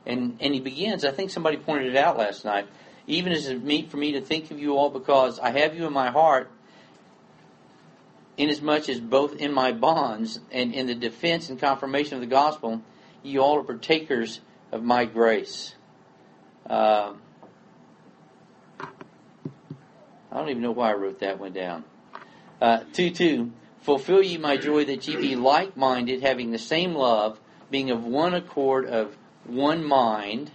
[0.04, 2.68] And and he begins, I think somebody pointed it out last night,
[3.06, 5.86] even as it meet for me to think of you all because I have you
[5.86, 6.50] in my heart,
[8.36, 12.82] inasmuch as both in my bonds and in the defense and confirmation of the gospel,
[13.22, 14.40] you all are partakers
[14.72, 15.74] of my grace.
[16.68, 17.12] Uh,
[20.30, 21.84] I don't even know why I wrote that one down.
[22.60, 23.52] Uh, 2 2.
[23.80, 28.04] Fulfill ye my joy that ye be like minded, having the same love, being of
[28.04, 30.50] one accord, of one mind.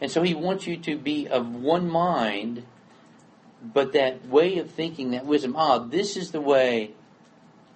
[0.00, 2.64] And so he wants you to be of one mind,
[3.72, 6.90] but that way of thinking, that wisdom, ah, this is the way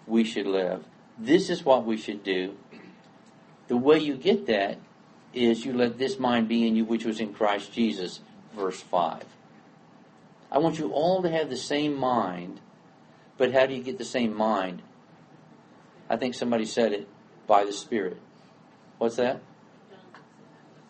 [0.06, 0.84] we should live.
[1.16, 2.56] This is what we should do.
[3.68, 4.78] The way you get that
[5.32, 8.20] is you let this mind be in you which was in Christ Jesus,
[8.54, 9.24] verse 5.
[10.50, 12.60] I want you all to have the same mind,
[13.36, 14.82] but how do you get the same mind?
[16.08, 17.08] I think somebody said it
[17.46, 18.18] by the Spirit.
[18.98, 19.40] What's that?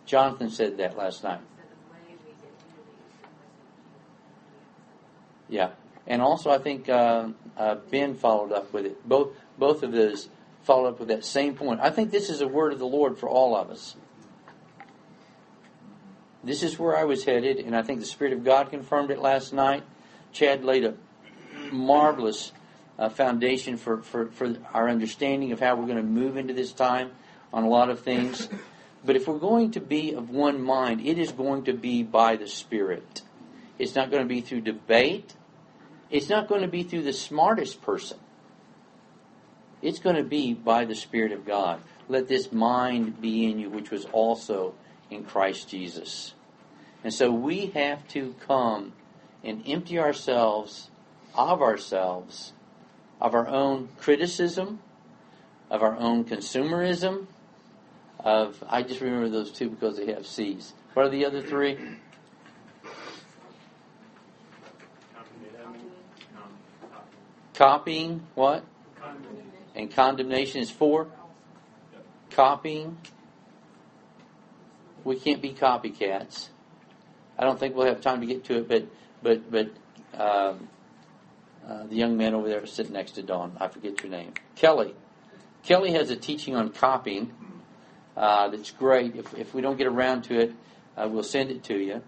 [0.07, 1.41] Jonathan said that last night.
[5.49, 5.71] Yeah,
[6.07, 9.09] and also I think uh, uh, Ben followed up with it.
[9.09, 10.29] Both both of those
[10.63, 11.81] followed up with that same point.
[11.81, 13.97] I think this is a word of the Lord for all of us.
[16.45, 19.19] This is where I was headed, and I think the Spirit of God confirmed it
[19.19, 19.83] last night.
[20.33, 20.95] Chad laid a
[21.73, 22.53] marvelous
[22.99, 26.73] uh, foundation for, for, for our understanding of how we're going to move into this
[26.73, 27.11] time
[27.53, 28.49] on a lot of things.
[29.05, 32.37] But if we're going to be of one mind, it is going to be by
[32.37, 33.23] the Spirit.
[33.79, 35.35] It's not going to be through debate.
[36.11, 38.19] It's not going to be through the smartest person.
[39.83, 41.81] It's going to be by the Spirit of God.
[42.09, 44.75] Let this mind be in you, which was also
[45.11, 46.35] in Christ Jesus.
[47.05, 48.93] And so we have to come
[49.45, 50.91] and empty ourselves
[51.35, 52.53] of ourselves,
[53.21, 54.81] of our own criticism,
[55.71, 57.27] of our own consumerism,
[58.19, 60.73] of, I just remember those two because they have C's.
[60.95, 61.79] What are the other three?
[67.59, 68.65] Copying, what?
[69.75, 71.09] And condemnation is four?
[72.31, 72.97] Copying.
[75.03, 76.51] We can't be copycats.
[77.37, 78.87] I don't think we'll have time to get to it, but
[79.25, 79.71] but but
[80.17, 80.69] um,
[81.67, 84.95] uh, the young man over there sitting next to Dawn, I forget your name, Kelly.
[85.65, 87.35] Kelly has a teaching on copying
[88.17, 89.17] uh, that's great.
[89.17, 90.53] If if we don't get around to it,
[90.97, 92.03] uh, we'll send it to you.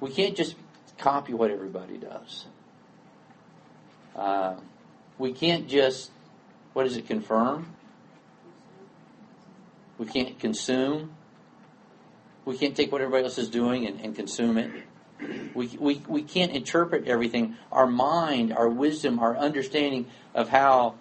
[0.00, 0.56] We can't just
[0.96, 2.46] copy what everybody does.
[4.14, 4.54] Uh,
[5.18, 6.10] we can't just
[6.74, 7.68] what does it confirm?
[9.96, 11.14] We can't consume.
[12.44, 14.70] We can't take what everybody else is doing and, and consume it.
[15.54, 17.56] We, we, we can't interpret everything.
[17.70, 20.96] Our mind, our wisdom, our understanding of how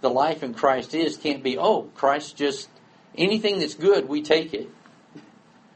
[0.00, 2.70] the life in Christ is can't be, oh, Christ just,
[3.16, 4.70] anything that's good, we take it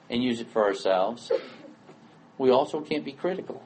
[0.08, 1.32] and use it for ourselves.
[2.38, 3.64] We also can't be critical.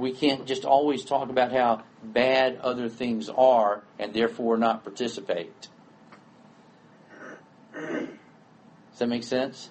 [0.00, 5.68] We can't just always talk about how bad other things are and therefore not participate.
[7.74, 9.68] Does that make sense?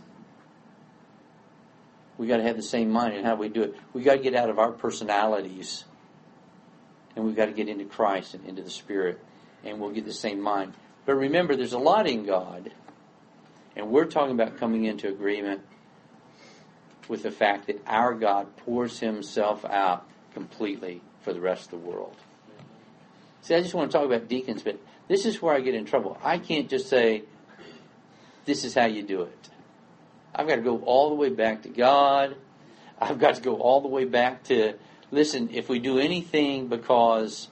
[2.18, 3.76] We got to have the same mind in how we do it.
[3.94, 5.86] We got to get out of our personalities,
[7.16, 9.20] and we've got to get into Christ and into the Spirit,
[9.64, 10.74] and we'll get the same mind.
[11.06, 12.72] But remember, there's a lot in God,
[13.76, 15.62] and we're talking about coming into agreement
[17.08, 21.90] with the fact that our God pours Himself out completely for the rest of the
[21.90, 22.16] world.
[23.42, 25.86] See, I just want to talk about deacons, but this is where I get in
[25.86, 26.18] trouble.
[26.24, 27.24] I can't just say,
[28.46, 29.50] this is how you do it.
[30.36, 32.36] I've got to go all the way back to God.
[33.00, 34.74] I've got to go all the way back to,
[35.12, 37.48] listen, if we do anything because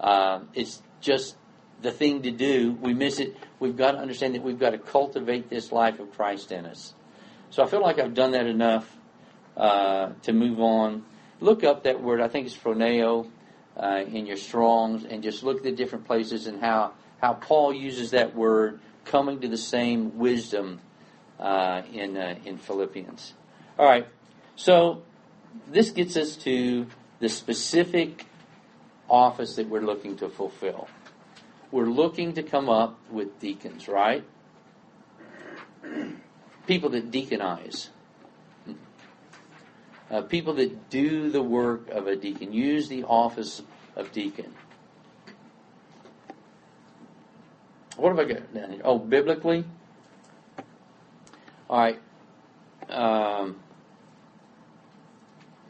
[0.00, 1.36] uh, it's just
[1.80, 3.36] the thing to do, we miss it.
[3.58, 6.94] We've got to understand that we've got to cultivate this life of Christ in us.
[7.50, 8.96] So I feel like I've done that enough
[9.56, 11.04] uh, to move on.
[11.42, 12.20] Look up that word.
[12.20, 13.28] I think it's phroneo
[13.76, 17.74] uh, in your Strongs, and just look at the different places and how how Paul
[17.74, 20.80] uses that word, coming to the same wisdom
[21.40, 23.34] uh, in uh, in Philippians.
[23.76, 24.06] All right,
[24.54, 25.02] so
[25.68, 26.86] this gets us to
[27.18, 28.24] the specific
[29.08, 30.86] office that we're looking to fulfill.
[31.72, 34.24] We're looking to come up with deacons, right?
[36.68, 37.88] People that deaconize.
[40.12, 43.62] Uh, people that do the work of a deacon, use the office
[43.96, 44.52] of deacon.
[47.96, 48.82] What have I got down here?
[48.84, 49.64] Oh, biblically?
[51.70, 51.98] All right.
[52.90, 53.56] Um,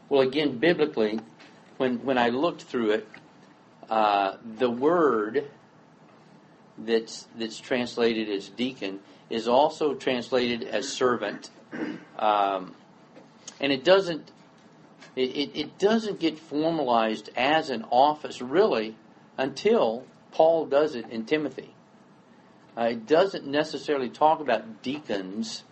[0.09, 1.21] well, again, biblically,
[1.77, 3.07] when, when I looked through it,
[3.89, 5.49] uh, the word
[6.77, 11.49] that's, that's translated as deacon is also translated as servant.
[12.19, 12.75] Um,
[13.59, 14.31] and it doesn't
[15.15, 18.95] it, it, doesn't get formalized as an office really
[19.37, 21.75] until Paul does it in Timothy.
[22.75, 25.63] Uh, it doesn't necessarily talk about deacons,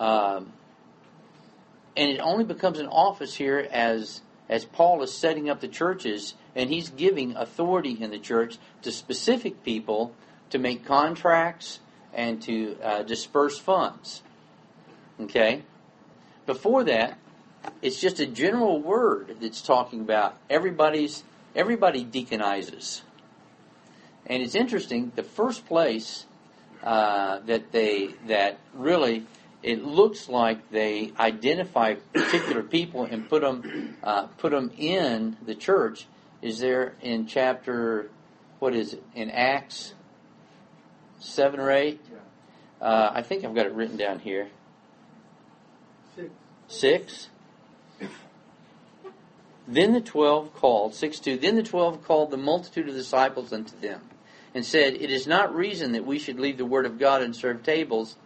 [0.00, 0.52] um,
[1.96, 6.34] and it only becomes an office here as as Paul is setting up the churches
[6.56, 10.12] and he's giving authority in the church to specific people
[10.50, 11.80] to make contracts
[12.14, 14.22] and to uh, disperse funds.
[15.20, 15.62] Okay.
[16.48, 17.18] Before that,
[17.82, 21.22] it's just a general word that's talking about everybody's
[21.54, 23.02] everybody deaconizes.
[24.24, 25.12] And it's interesting.
[25.14, 26.24] The first place
[26.82, 29.26] uh, that they that really
[29.62, 35.54] it looks like they identify particular people and put them uh, put them in the
[35.54, 36.06] church
[36.40, 38.08] is there in chapter
[38.58, 39.92] what is it in Acts
[41.20, 42.00] seven or eight.
[42.80, 44.48] Uh, I think I've got it written down here.
[46.68, 47.28] Six.
[47.98, 48.12] Six.
[49.66, 53.78] Then the twelve called, 6 2, then the twelve called the multitude of disciples unto
[53.80, 54.00] them,
[54.54, 57.36] and said, It is not reason that we should leave the word of God and
[57.36, 58.16] serve tables.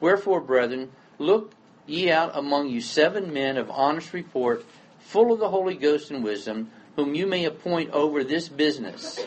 [0.00, 1.52] Wherefore, brethren, look
[1.86, 4.64] ye out among you seven men of honest report,
[4.98, 9.24] full of the Holy Ghost and wisdom, whom you may appoint over this business.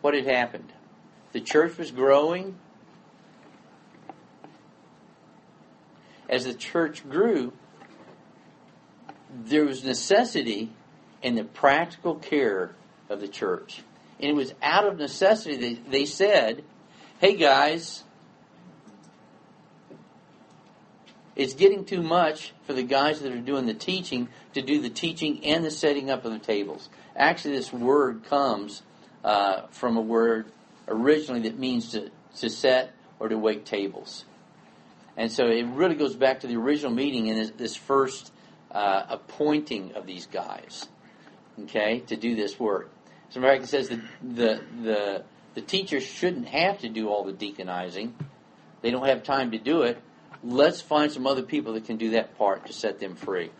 [0.00, 0.72] What had happened?
[1.32, 2.56] The church was growing.
[6.28, 7.52] As the church grew,
[9.30, 10.72] there was necessity
[11.22, 12.74] in the practical care
[13.08, 13.82] of the church.
[14.18, 16.64] And it was out of necessity that they said,
[17.20, 18.04] hey guys,
[21.34, 24.90] it's getting too much for the guys that are doing the teaching to do the
[24.90, 26.88] teaching and the setting up of the tables.
[27.14, 28.82] Actually, this word comes
[29.22, 30.50] uh, from a word
[30.88, 34.24] originally that means to, to set or to wait tables.
[35.16, 38.32] And so it really goes back to the original meeting and this, first
[38.70, 40.86] uh, appointing of these guys,
[41.62, 42.90] okay, to do this work.
[43.30, 48.12] So, it says the, the, the teachers shouldn't have to do all the deaconizing.
[48.82, 50.00] They don't have time to do it.
[50.44, 53.50] Let's find some other people that can do that part to set them free.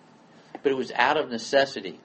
[0.63, 2.01] But it was out of necessity.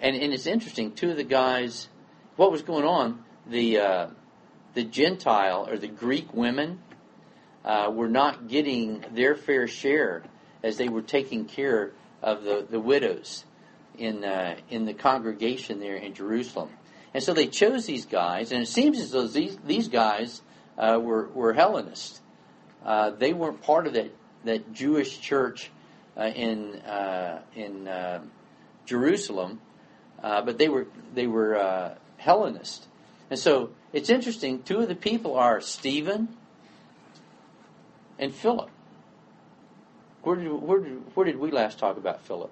[0.00, 1.88] And, and it's interesting, two of the guys,
[2.36, 4.06] what was going on, the, uh,
[4.74, 6.80] the Gentile or the Greek women
[7.64, 10.22] uh, were not getting their fair share
[10.62, 11.92] as they were taking care
[12.22, 13.44] of the, the widows
[13.98, 16.70] in, uh, in the congregation there in Jerusalem.
[17.12, 20.42] And so they chose these guys, and it seems as though these, these guys
[20.78, 22.20] uh, were, were Hellenists.
[22.84, 24.14] Uh, they weren't part of that,
[24.44, 25.70] that Jewish church
[26.16, 27.88] uh, in, uh, in
[28.86, 29.60] Jerusalem,
[30.22, 32.86] but they were, they were Hellenist.
[33.30, 36.28] And so it's interesting, two of the people are Stephen
[38.18, 38.68] and Philip.
[40.22, 42.50] Where did, where did, where did we last talk about Philip?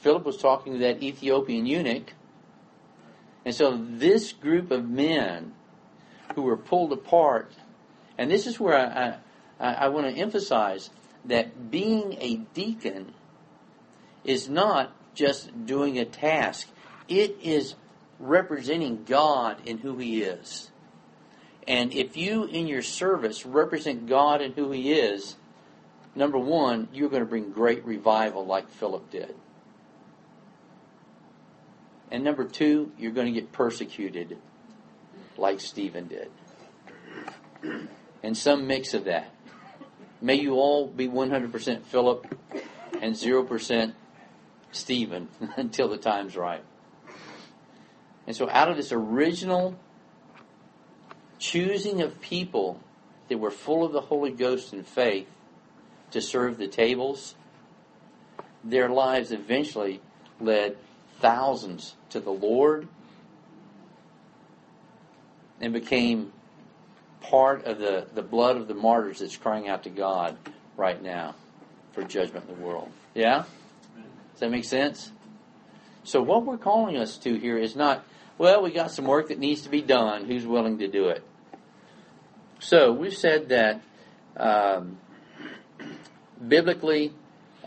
[0.00, 2.12] Philip was talking to that Ethiopian eunuch.
[3.44, 5.54] And so this group of men
[6.34, 7.52] who were pulled apart,
[8.18, 9.16] and this is where I,
[9.64, 10.90] I, I want to emphasize
[11.24, 13.14] that being a deacon
[14.24, 16.68] is not just doing a task.
[17.08, 17.74] it is
[18.18, 20.70] representing God in who He is.
[21.66, 25.36] And if you, in your service, represent God and who He is,
[26.14, 29.34] number one, you're going to bring great revival like Philip did.
[32.10, 34.38] And number two, you're going to get persecuted
[35.36, 36.30] like Stephen did.
[38.22, 39.32] And some mix of that.
[40.20, 42.34] May you all be 100% Philip
[43.00, 43.92] and 0%
[44.72, 46.64] Stephen until the time's right.
[48.28, 49.74] And so, out of this original
[51.38, 52.78] choosing of people
[53.30, 55.26] that were full of the Holy Ghost and faith
[56.10, 57.36] to serve the tables,
[58.62, 60.02] their lives eventually
[60.40, 60.76] led
[61.20, 62.86] thousands to the Lord
[65.58, 66.30] and became
[67.22, 70.36] part of the, the blood of the martyrs that's crying out to God
[70.76, 71.34] right now
[71.92, 72.90] for judgment in the world.
[73.14, 73.44] Yeah?
[74.32, 75.12] Does that make sense?
[76.04, 78.04] So, what we're calling us to here is not,
[78.38, 80.24] well, we got some work that needs to be done.
[80.24, 81.22] Who's willing to do it?
[82.60, 83.82] So, we've said that
[84.36, 84.98] um,
[86.46, 87.12] biblically,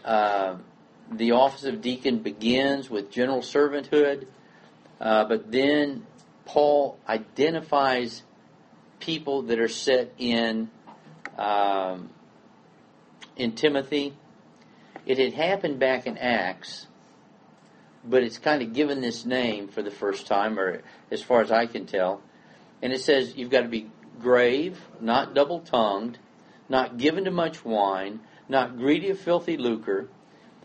[0.04, 0.56] uh,
[1.12, 4.28] the office of deacon begins with general servanthood,
[5.00, 6.06] uh, but then
[6.46, 8.24] Paul identifies
[9.00, 10.70] people that are set in
[11.38, 12.10] um,
[13.36, 14.14] in Timothy.
[15.06, 16.88] It had happened back in Acts,
[18.04, 20.82] but it's kind of given this name for the first time, or
[21.12, 22.22] as far as I can tell.
[22.82, 23.90] And it says you've got to be
[24.20, 26.18] grave, not double tongued,
[26.68, 30.08] not given to much wine, not greedy of filthy lucre,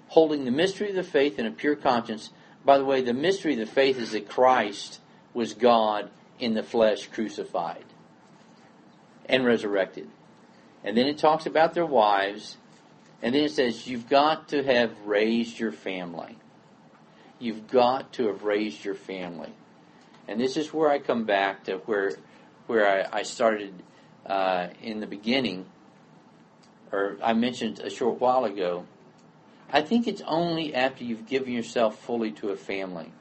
[0.09, 2.31] holding the mystery of the faith in a pure conscience.
[2.65, 5.01] By the way, the mystery of the faith is that Christ
[5.35, 7.85] was God in the flesh crucified
[9.29, 10.09] and resurrected.
[10.85, 12.57] And then it talks about their wives,
[13.21, 16.37] and then it says, You've got to have raised your family.
[17.39, 19.53] You've got to have raised your family.
[20.29, 22.13] And this is where I come back to where,
[22.67, 23.75] where I, I started
[24.25, 25.67] uh, in the beginning,
[26.91, 28.87] or I mentioned a short while ago.
[29.71, 33.13] I think it's only after you've given yourself fully to a family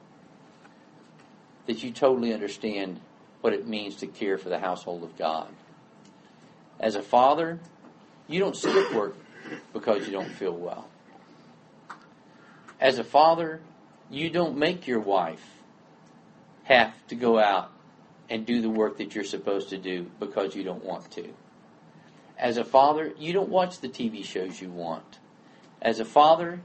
[1.66, 3.00] that you totally understand
[3.42, 5.48] what it means to care for the household of God.
[6.80, 7.60] As a father,
[8.28, 9.16] you don't skip work
[9.74, 10.88] because you don't feel well.
[12.80, 13.62] As a father,
[14.10, 15.44] you don't make your wife
[16.64, 17.72] have to go out
[18.30, 21.34] and do the work that you're supposed to do because you don't want to.
[22.38, 25.20] As a father, you don't watch the TV shows you want.
[25.82, 26.62] As a father,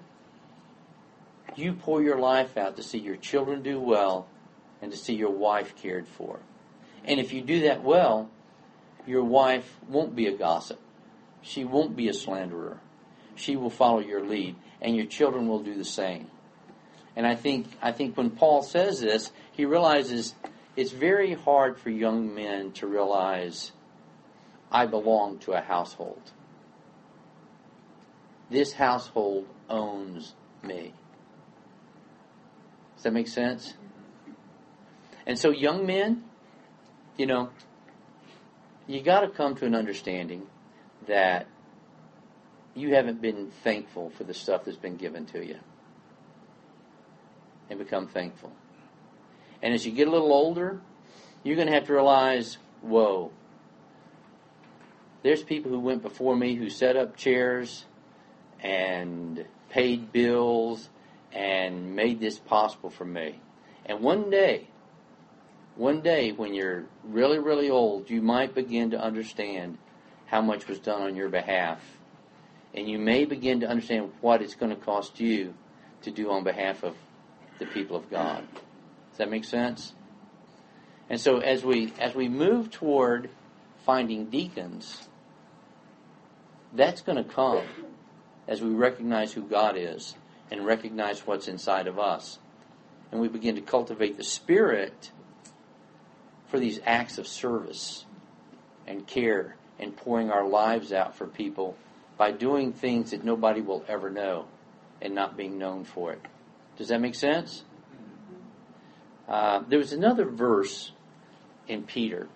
[1.57, 4.27] you pour your life out to see your children do well
[4.81, 6.41] and to see your wife cared for.
[7.05, 8.31] And if you do that well,
[9.07, 10.81] your wife won't be a gossip.
[11.43, 12.81] She won't be a slanderer.
[13.35, 16.31] She will follow your lead, and your children will do the same.
[17.17, 20.35] And I think I think when Paul says this, he realizes
[20.77, 23.73] it's very hard for young men to realize
[24.71, 26.33] I belong to a household.
[28.51, 30.93] This household owns me.
[32.97, 33.75] Does that make sense?
[35.27, 36.25] And so, young men,
[37.17, 37.51] you know,
[38.87, 40.47] you got to come to an understanding
[41.07, 41.47] that
[42.75, 45.59] you haven't been thankful for the stuff that's been given to you.
[47.71, 48.53] And become thankful.
[49.63, 50.81] And as you get a little older,
[51.45, 53.31] you're going to have to realize whoa,
[55.23, 57.85] there's people who went before me who set up chairs
[58.63, 60.89] and paid bills
[61.33, 63.41] and made this possible for me.
[63.87, 64.69] And one day,
[65.77, 69.79] one day when you're really, really old, you might begin to understand
[70.27, 71.81] how much was done on your behalf.
[72.75, 75.55] And you may begin to understand what it's going to cost you
[76.03, 76.97] to do on behalf of
[77.61, 78.45] the people of God.
[78.53, 79.95] Does that make sense?
[81.09, 83.31] And so as we as we move toward
[83.87, 85.09] finding deacons,
[86.73, 87.65] that's going to come
[88.49, 90.17] as we recognize who God is
[90.51, 92.39] and recognize what's inside of us.
[93.13, 95.11] And we begin to cultivate the spirit
[96.49, 98.05] for these acts of service
[98.87, 101.77] and care and pouring our lives out for people
[102.17, 104.47] by doing things that nobody will ever know
[105.01, 106.21] and not being known for it.
[106.81, 107.63] Does that make sense?
[109.29, 110.93] Uh, there was another verse
[111.69, 112.27] in Peter,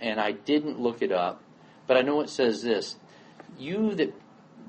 [0.00, 1.40] and I didn't look it up,
[1.86, 2.96] but I know it says this:
[3.56, 4.12] "You that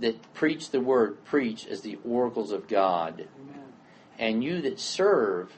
[0.01, 3.73] that preach the word preach as the oracles of God, Amen.
[4.19, 5.51] and you that serve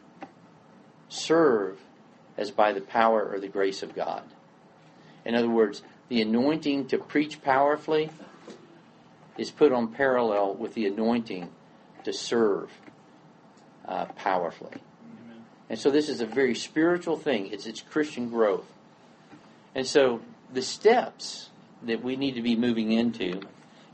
[1.09, 1.77] serve
[2.37, 4.23] as by the power or the grace of God.
[5.25, 8.09] In other words, the anointing to preach powerfully
[9.37, 11.49] is put on parallel with the anointing
[12.05, 12.71] to serve
[13.87, 14.71] uh, powerfully.
[14.71, 15.45] Amen.
[15.69, 17.47] And so this is a very spiritual thing.
[17.47, 18.65] It's it's Christian growth.
[19.73, 20.21] And so
[20.53, 21.49] the steps
[21.83, 23.41] that we need to be moving into,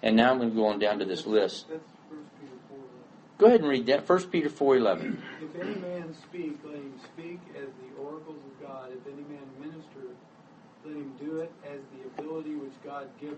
[0.04, 1.68] and now I'm going to go on down to this list.
[1.70, 2.78] That's First Peter four.
[3.40, 4.08] Go ahead and read that.
[4.08, 5.18] 1 Peter 4.11.
[5.42, 8.90] If any man speak, let him speak as the oracles of God.
[8.92, 10.14] If any man minister,
[10.86, 13.38] let him do it as the ability which God giveth,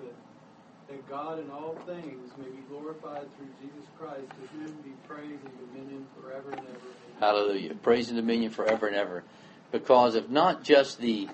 [0.87, 5.39] that God in all things may be glorified through Jesus Christ, to whom be praise
[5.43, 6.69] and dominion forever and ever.
[6.69, 7.19] Amen.
[7.19, 7.75] Hallelujah.
[7.75, 9.23] Praise and dominion forever and ever.
[9.71, 11.29] Because of not just the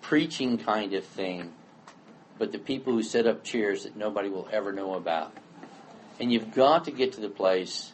[0.00, 1.52] preaching kind of thing,
[2.38, 5.32] but the people who set up chairs that nobody will ever know about.
[6.18, 7.92] And you've got to get to the place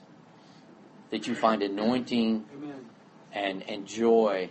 [1.10, 2.86] that you find anointing Amen.
[3.32, 4.50] and, and joy,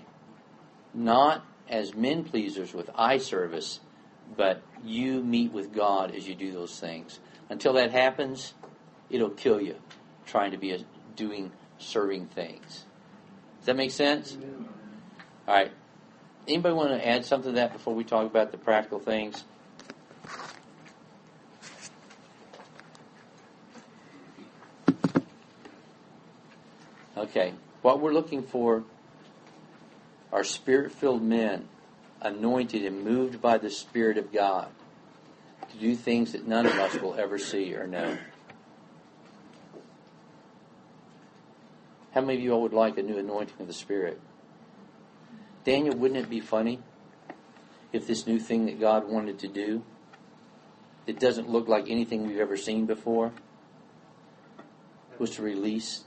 [0.93, 3.79] not as men pleasers with eye service,
[4.35, 7.19] but you meet with God as you do those things.
[7.49, 8.53] Until that happens,
[9.09, 9.75] it'll kill you
[10.25, 10.79] trying to be a,
[11.15, 12.85] doing serving things.
[13.59, 14.37] Does that make sense?
[15.47, 15.71] All right.
[16.47, 19.43] Anybody want to add something to that before we talk about the practical things?
[27.17, 27.53] Okay.
[27.81, 28.83] What we're looking for
[30.31, 31.67] are spirit filled men,
[32.21, 34.69] anointed and moved by the Spirit of God
[35.71, 38.17] to do things that none of us will ever see or know.
[42.13, 44.19] How many of you all would like a new anointing of the Spirit?
[45.63, 46.79] Daniel, wouldn't it be funny
[47.93, 49.83] if this new thing that God wanted to do,
[51.07, 53.31] it doesn't look like anything we've ever seen before,
[55.17, 56.03] was to release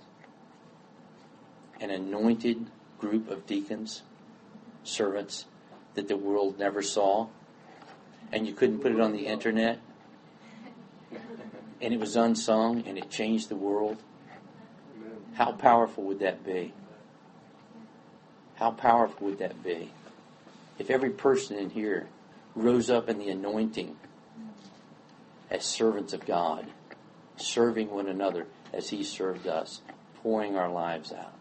[1.81, 2.67] an anointed
[2.99, 4.03] group of deacons,
[4.85, 5.47] servants
[5.95, 7.29] that the world never saw,
[8.33, 9.79] and you couldn't put it on the internet,
[11.81, 13.99] and it was unsung, and it changed the world?
[15.35, 16.73] How powerful would that be?
[18.55, 19.91] How powerful would that be?
[20.79, 22.09] If every person in here
[22.55, 23.97] rose up in the anointing
[25.51, 26.67] as servants of God,
[27.37, 29.81] serving one another as He served us,
[30.23, 31.35] pouring our lives out.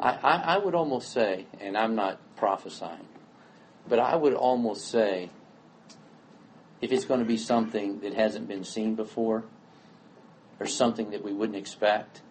[0.00, 3.06] I, I, I would almost say, and I'm not prophesying,
[3.88, 5.30] but I would almost say
[6.80, 9.44] if it's going to be something that hasn't been seen before
[10.58, 12.22] or something that we wouldn't expect,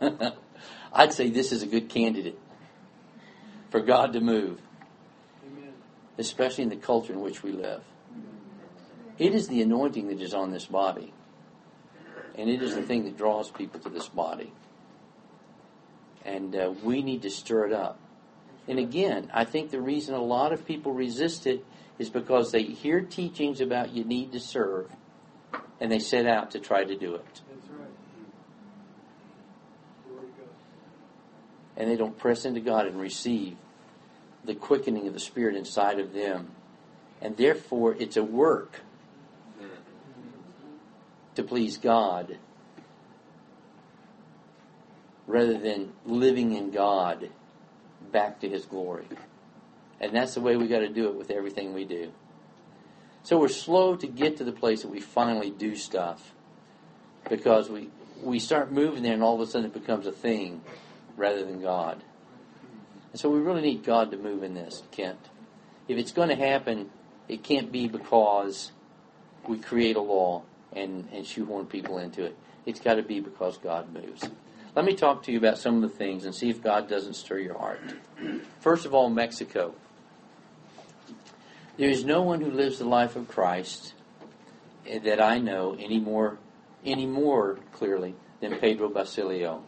[0.92, 2.38] I'd say this is a good candidate
[3.70, 4.60] for God to move,
[5.44, 5.72] Amen.
[6.18, 7.82] especially in the culture in which we live.
[9.18, 11.12] It is the anointing that is on this body,
[12.36, 14.52] and it is the thing that draws people to this body.
[16.24, 17.98] And uh, we need to stir it up.
[18.68, 21.64] And again, I think the reason a lot of people resist it
[21.98, 24.90] is because they hear teachings about you need to serve,
[25.80, 27.24] and they set out to try to do it.
[27.24, 27.88] That's right.
[30.08, 30.48] Glory to God.
[31.76, 33.56] and they don't press into God and receive
[34.44, 36.50] the quickening of the Spirit inside of them.
[37.20, 38.80] And therefore, it's a work
[41.34, 42.38] to please God
[45.26, 47.30] rather than living in God
[48.10, 49.06] back to His glory.
[50.00, 52.12] And that's the way we got to do it with everything we do.
[53.22, 56.32] So we're slow to get to the place that we finally do stuff
[57.30, 57.88] because we,
[58.20, 60.62] we start moving there and all of a sudden it becomes a thing
[61.16, 62.02] rather than God.
[63.12, 65.18] And so we really need God to move in this, Kent.
[65.86, 66.90] If it's going to happen,
[67.28, 68.72] it can't be because
[69.46, 70.42] we create a law
[70.72, 72.36] and, and shoehorn people into it.
[72.66, 74.28] It's got to be because God moves.
[74.74, 77.14] Let me talk to you about some of the things and see if God doesn't
[77.14, 77.80] stir your heart.
[78.60, 79.74] First of all, Mexico.
[81.76, 83.94] There is no one who lives the life of Christ
[84.86, 86.38] that I know any more,
[86.84, 89.62] any more clearly than Pedro Basilio.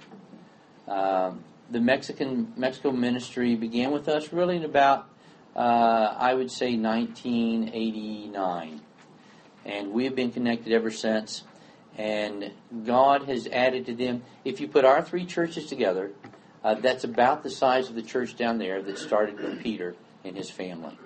[0.88, 5.08] Um, the Mexican Mexico ministry began with us really in about,
[5.56, 8.80] uh, I would say, 1989,
[9.64, 11.44] and we have been connected ever since.
[11.96, 12.52] And
[12.84, 14.22] God has added to them.
[14.44, 16.10] If you put our three churches together,
[16.62, 20.36] uh, that's about the size of the church down there that started with Peter and
[20.36, 20.98] his family.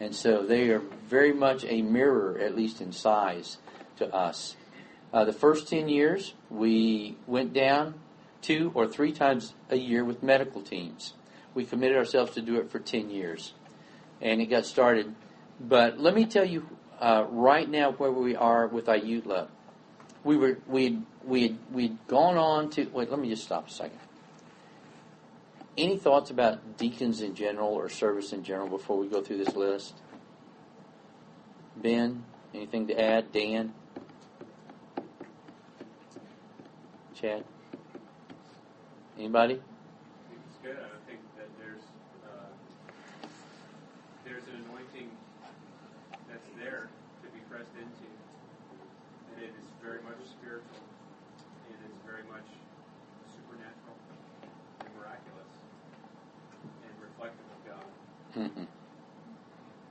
[0.00, 3.58] And so they are very much a mirror, at least in size,
[3.98, 4.56] to us.
[5.12, 7.94] Uh, the first 10 years, we went down
[8.42, 11.14] two or three times a year with medical teams.
[11.54, 13.54] We committed ourselves to do it for 10 years.
[14.20, 15.14] And it got started.
[15.58, 16.68] But let me tell you
[17.00, 19.48] uh, right now where we are with Ayutla.
[20.26, 23.10] We were we we had, we'd gone on to wait.
[23.10, 24.00] Let me just stop a second.
[25.78, 29.54] Any thoughts about deacons in general or service in general before we go through this
[29.54, 29.94] list?
[31.76, 33.30] Ben, anything to add?
[33.30, 33.72] Dan?
[37.14, 37.44] Chad?
[39.16, 39.54] Anybody?
[39.54, 40.76] It's good.
[40.76, 41.82] I think that there's
[42.24, 43.28] uh,
[44.24, 45.08] there's an anointing
[46.28, 46.88] that's there
[47.22, 48.10] to be pressed into,
[49.38, 50.80] it is very much spiritual.
[51.70, 52.48] It is very much
[53.34, 53.96] supernatural
[54.84, 55.52] and miraculous
[56.84, 57.86] and reflective of God
[58.34, 58.64] hmm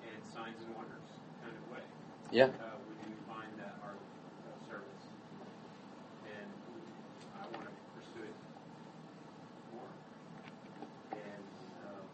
[0.05, 1.09] and signs and wonders
[1.41, 1.83] kind of way.
[2.31, 2.49] Yeah.
[2.61, 5.05] Uh, we do find that our uh, service,
[6.29, 6.49] and
[7.41, 8.37] I want to pursue it
[9.73, 9.89] more.
[11.15, 11.45] And
[11.85, 12.05] um,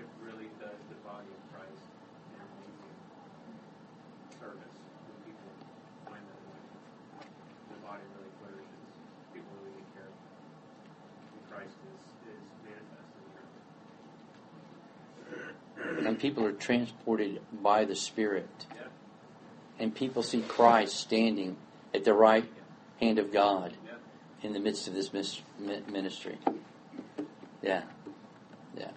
[0.00, 1.86] it really does the body of Christ
[2.34, 2.98] an amazing
[4.40, 5.50] service when people
[6.08, 6.82] find that anointing.
[7.70, 8.84] The body really flourishes.
[9.32, 10.32] People really get care of it.
[11.36, 12.02] And Christ is,
[12.32, 13.52] is manifest in the earth.
[16.14, 18.46] And people are transported by the Spirit.
[18.70, 18.86] Yeah.
[19.80, 21.56] And people see Christ standing
[21.92, 22.48] at the right
[23.00, 23.94] hand of God Yeah.
[24.46, 26.38] in the midst of this ministry.
[27.62, 27.82] Yeah.
[28.78, 28.92] Yeah.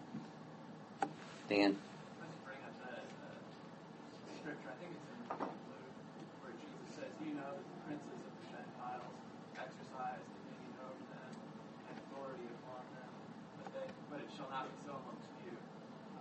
[1.49, 1.81] Dan?
[2.21, 4.69] Let's bring up the, the scripture.
[4.69, 5.49] I think it's in Luke
[6.45, 9.17] where Jesus says, "You know that the princes of the Gentiles
[9.57, 11.33] exercise dominion over them
[11.89, 13.09] and authority upon them,
[13.57, 15.57] but they, but it shall not be so amongst you.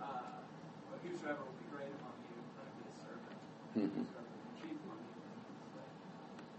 [0.01, 0.41] Uh,
[0.89, 3.37] but whosoever will be great among you, let him be a servant.
[3.75, 3.91] Mhm.
[4.07, 5.95] Whosoever will be chief among you, let him be a slave.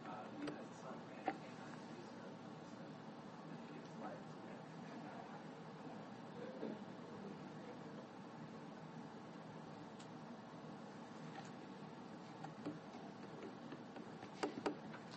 [0.05, 2.36] Uh, even as the Son of Man came not to be served,
[2.76, 4.76] but to give his life as a ransom."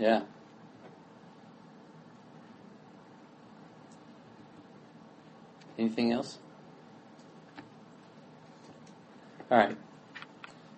[0.02, 0.24] Yeah.
[5.78, 6.40] Anything else?
[9.52, 9.78] All right.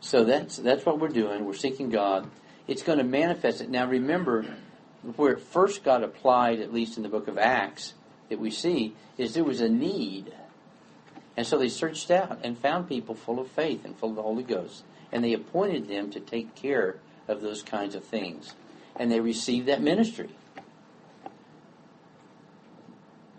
[0.02, 1.46] So that's that's what we're doing.
[1.46, 2.30] We're seeking God.
[2.68, 3.70] It's going to manifest it.
[3.70, 4.46] Now remember,
[5.16, 7.94] where it first got applied, at least in the book of Acts,
[8.28, 10.34] that we see, is there was a need.
[11.38, 14.22] And so they searched out and found people full of faith and full of the
[14.22, 14.84] Holy Ghost.
[15.14, 16.98] And they appointed them to take care
[17.30, 18.54] of those kinds of things.
[18.96, 20.30] And they received that ministry.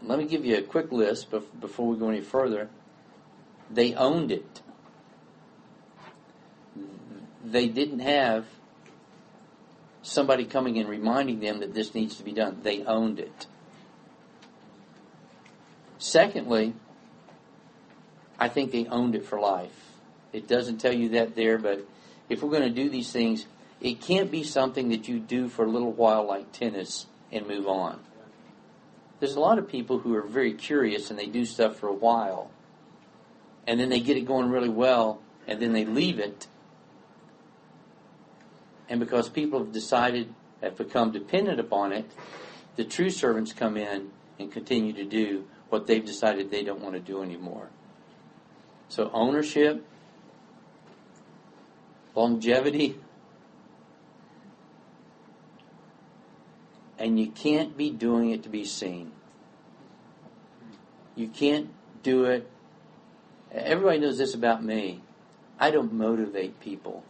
[0.03, 1.31] Let me give you a quick list
[1.61, 2.69] before we go any further.
[3.71, 4.61] They owned it.
[7.45, 8.47] They didn't have
[10.03, 12.61] somebody coming and reminding them that this needs to be done.
[12.63, 13.47] They owned it.
[15.99, 16.75] Secondly,
[18.39, 19.73] I think they owned it for life.
[20.33, 21.87] It doesn't tell you that there, but
[22.29, 23.47] if we're going to do these things,
[23.85, 27.69] it can't be something that you do for a little while like tennis and move
[27.69, 28.01] on.
[29.21, 31.95] There's a lot of people who are very curious and they do stuff for a
[31.95, 32.51] while,
[33.67, 36.47] and then they get it going really well, and then they leave it.
[38.89, 42.11] And because people have decided, have become dependent upon it,
[42.77, 46.95] the true servants come in and continue to do what they've decided they don't want
[46.95, 47.69] to do anymore.
[48.89, 49.85] So ownership,
[52.15, 52.99] longevity,
[56.99, 59.13] and you can't be doing it to be seen.
[61.17, 61.71] You can't
[62.03, 62.51] do it.
[63.53, 65.03] Everybody knows this about me.
[65.59, 67.05] I don't motivate people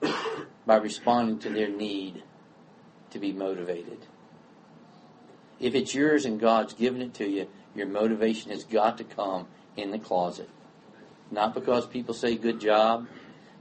[0.66, 2.22] by responding to their need
[3.10, 3.98] to be motivated.
[5.60, 9.46] If it's yours and God's given it to you, your motivation has got to come
[9.76, 10.48] in the closet.
[11.30, 13.08] Not because people say good job,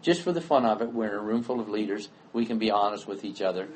[0.02, 0.92] just for the fun of it.
[0.92, 2.10] We're in a room full of leaders.
[2.34, 3.68] We can be honest with each other.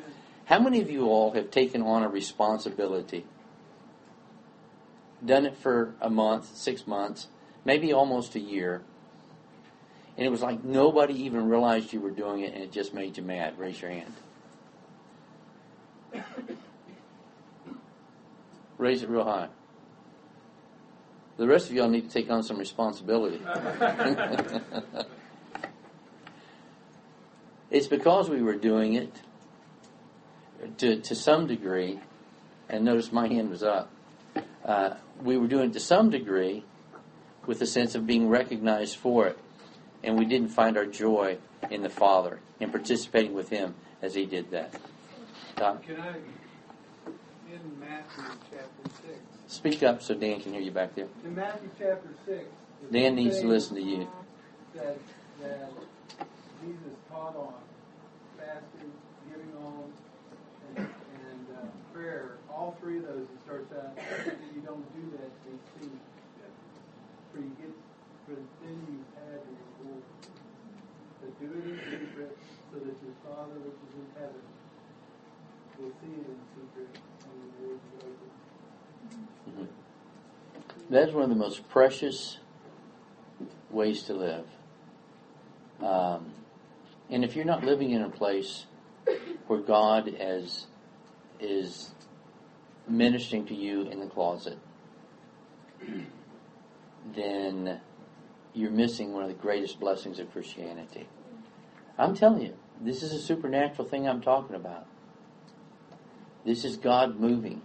[0.48, 3.26] How many of you all have taken on a responsibility?
[5.26, 7.28] Done it for a month, six months,
[7.66, 8.82] maybe almost a year.
[10.16, 13.18] And it was like nobody even realized you were doing it and it just made
[13.18, 13.60] you mad.
[13.60, 14.14] Raise your hand.
[18.78, 19.50] Raise it real high.
[21.36, 23.42] The rest of y'all need to take on some responsibility.
[27.70, 29.14] it's because we were doing it
[30.78, 32.00] to, to some degree,
[32.70, 33.92] and notice my hand was up.
[34.64, 36.64] Uh, we were doing it to some degree
[37.46, 39.38] with a sense of being recognized for it,
[40.04, 41.38] and we didn't find our joy
[41.72, 44.74] in the Father in participating with Him as He did that.
[45.56, 46.16] Doc, Can I,
[47.52, 51.08] in Matthew chapter 6, speak up so Dan can hear you back there.
[51.24, 52.46] in Matthew chapter 6,
[52.92, 54.08] Dan needs to listen to you.
[54.76, 54.98] That,
[55.42, 55.72] that
[56.62, 57.54] Jesus taught on
[58.38, 58.92] fasting,
[59.30, 59.96] giving alms,
[60.76, 61.66] and, and uh,
[62.08, 62.38] prayer.
[62.50, 66.00] All three of those, he starts out that you don't do that to be seen.
[67.34, 67.72] For you get,
[68.26, 70.04] for then you have in your reward.
[71.20, 72.38] But do it in secret,
[72.72, 74.42] so that your Father which is in heaven
[75.80, 77.80] will see it in secret, and you
[79.50, 79.64] Mm-hmm.
[80.90, 82.38] That's one of the most precious
[83.70, 84.46] ways to live.
[85.82, 86.32] Um,
[87.10, 88.66] and if you're not living in a place
[89.48, 90.68] where God is,
[91.40, 91.92] is
[92.90, 94.58] ministering to you in the closet,
[97.16, 97.80] then
[98.54, 101.08] you're missing one of the greatest blessings of Christianity.
[101.98, 104.86] I'm telling you, this is a supernatural thing I'm talking about.
[106.46, 107.62] This is God moving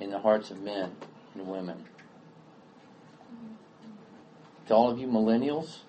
[0.00, 0.92] in the hearts of men
[1.34, 1.84] and women.
[4.66, 5.80] To all of you millennials,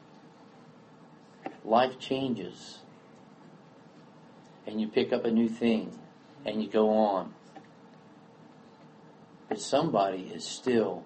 [1.63, 2.79] life changes.
[4.67, 5.97] And you pick up a new thing
[6.45, 7.33] and you go on.
[9.47, 11.03] But somebody is still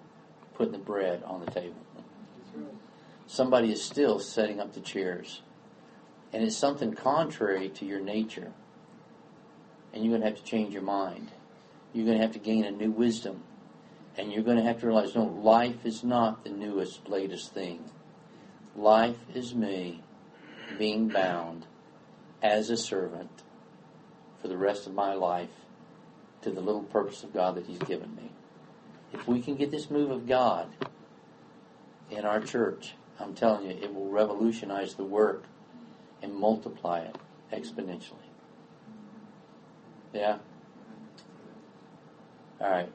[0.55, 1.75] putting the bread on the table.
[3.27, 5.41] Somebody is still setting up the chairs.
[6.33, 8.51] And it's something contrary to your nature.
[9.93, 11.31] And you're going to have to change your mind.
[11.93, 13.43] You're going to have to gain a new wisdom.
[14.17, 17.83] And you're going to have to realize no, life is not the newest, latest thing.
[18.75, 20.01] Life is me
[20.77, 21.65] being bound
[22.41, 23.43] as a servant
[24.41, 25.49] for the rest of my life
[26.41, 28.28] to the little purpose of God that He's given me.
[29.13, 30.67] If we can get this move of God
[32.09, 35.43] in our church, I'm telling you, it will revolutionize the work
[36.21, 37.15] and multiply it
[37.51, 38.13] exponentially.
[40.13, 40.37] Yeah?
[42.61, 42.91] All right.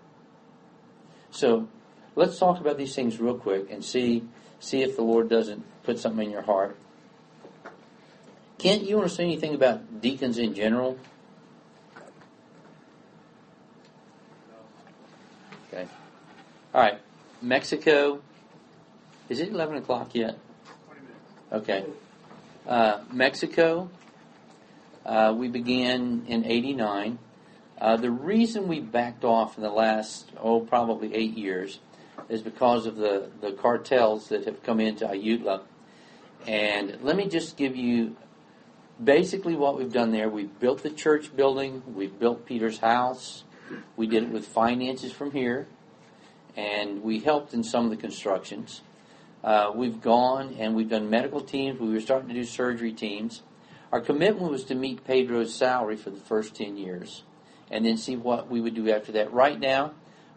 [1.31, 1.69] So
[2.15, 4.25] let's talk about these things real quick and see
[4.61, 6.77] see if the Lord doesn't put something in your heart.
[8.59, 10.99] Kent, you want to say anything about deacons in general?
[16.75, 17.01] All right.
[17.41, 18.21] Mexico.
[19.29, 20.37] Is it 11 o'clock yet?
[21.53, 21.85] Okay.
[22.67, 23.91] Uh, Mexico.
[25.07, 27.21] Uh, we began in 89.
[27.81, 31.79] Uh, the reason we backed off in the last, oh, probably eight years
[32.29, 35.61] is because of the, the cartels that have come into Ayutla.
[36.49, 38.17] And let me just give you
[39.03, 40.29] basically what we've done there.
[40.29, 43.45] We've built the church building, we've built Peter's house,
[43.97, 45.69] we did it with finances from here,
[46.57, 48.83] and we helped in some of the constructions.
[49.43, 53.43] Uh, we've gone and we've done medical teams, we were starting to do surgery teams.
[53.93, 57.23] Our commitment was to meet Pedro's salary for the first 10 years
[57.71, 59.33] and then see what we would do after that.
[59.33, 59.93] Right now,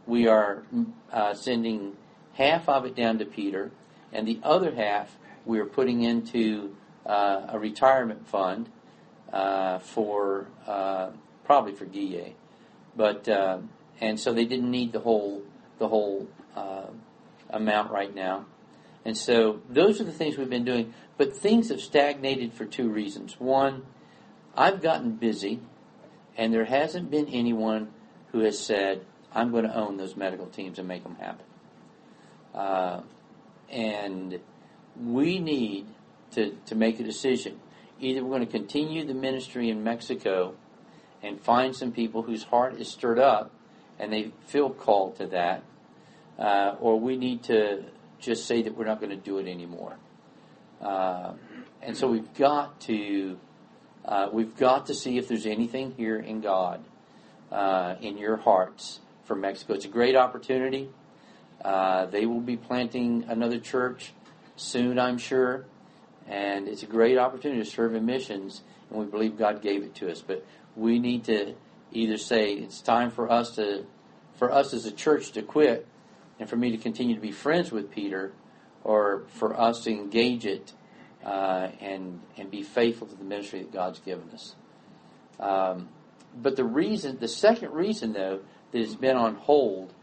[0.06, 0.64] we are
[1.12, 1.96] uh, sending
[2.34, 3.72] half of it down to Peter,
[4.14, 8.70] and the other half we are putting into uh, a retirement fund
[9.34, 11.10] uh, for uh,
[11.44, 12.34] probably for Guille,
[12.96, 13.60] but uh,
[14.00, 15.42] and so they didn't need the whole
[15.80, 16.88] the whole uh,
[17.50, 18.46] amount right now,
[19.06, 20.94] and so those are the things we've been doing.
[21.18, 23.40] But things have stagnated for two reasons.
[23.40, 23.84] One,
[24.56, 25.62] I've gotten busy,
[26.38, 27.90] and there hasn't been anyone
[28.32, 31.46] who has said, I'm going to own those medical teams and make them happen.
[32.54, 33.02] Uh,
[33.70, 34.40] and
[35.00, 35.88] we need
[36.32, 37.60] to, to make a decision.
[38.00, 40.54] Either we're going to continue the ministry in Mexico
[41.24, 43.52] and find some people whose heart is stirred up
[44.00, 45.64] and they feel called to that,
[46.40, 47.84] uh, or we need to
[48.20, 49.98] just say that we're not going to do it anymore.
[50.82, 51.34] Uh,
[51.82, 53.38] and so we've got to
[54.06, 56.84] uh, we've got to see if there's anything here in God
[57.52, 59.74] uh, in your hearts for Mexico.
[59.74, 60.90] It's a great opportunity.
[61.64, 64.14] Uh, they will be planting another church
[64.56, 65.66] soon, I'm sure,
[66.28, 68.62] and it's a great opportunity to serve in missions.
[68.90, 70.46] And we believe God gave it to us, but
[70.76, 71.56] we need to
[71.92, 73.86] either say it's time for us to,
[74.36, 75.88] for us as a church to quit,
[76.40, 78.34] and for me to continue to be friends with Peter,
[78.84, 80.74] or for us to engage it
[81.26, 84.56] uh, and and be faithful to the ministry that God's given us.
[85.40, 85.90] Um,
[86.36, 89.94] but the reason, the second reason though, that has been on hold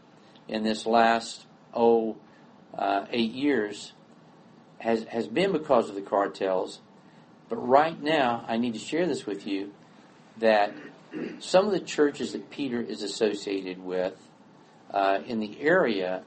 [0.47, 2.17] in this last oh
[2.77, 3.93] uh, eight years
[4.79, 6.79] has has been because of the cartels.
[7.47, 9.71] But right now, I need to share this with you
[10.37, 10.73] that
[11.39, 14.15] some of the churches that Peter is associated with
[14.91, 16.23] uh, in the area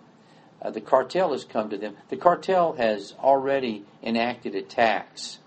[0.61, 1.97] uh, the cartel has come to them.
[2.09, 5.39] The cartel has already enacted a tax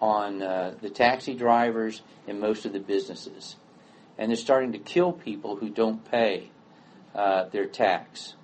[0.00, 3.56] on uh, the taxi drivers and most of the businesses.
[4.18, 6.50] And they're starting to kill people who don't pay
[7.14, 8.34] uh, their tax.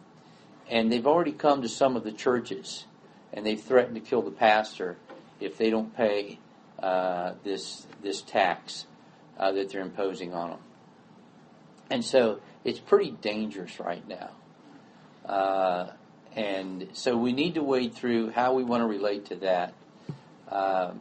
[0.70, 2.86] And they've already come to some of the churches
[3.32, 4.96] and they've threatened to kill the pastor
[5.40, 6.38] if they don't pay
[6.78, 8.86] uh, this, this tax
[9.42, 10.60] uh, that they're imposing on them.
[11.90, 14.30] And so it's pretty dangerous right now.
[15.26, 15.90] Uh,
[16.36, 19.74] and so we need to wade through how we want to relate to that.
[20.48, 21.00] Um,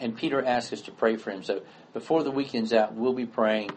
[0.00, 1.42] and Peter asked us to pray for him.
[1.42, 1.62] So
[1.92, 3.70] before the weekend's out, we'll be praying.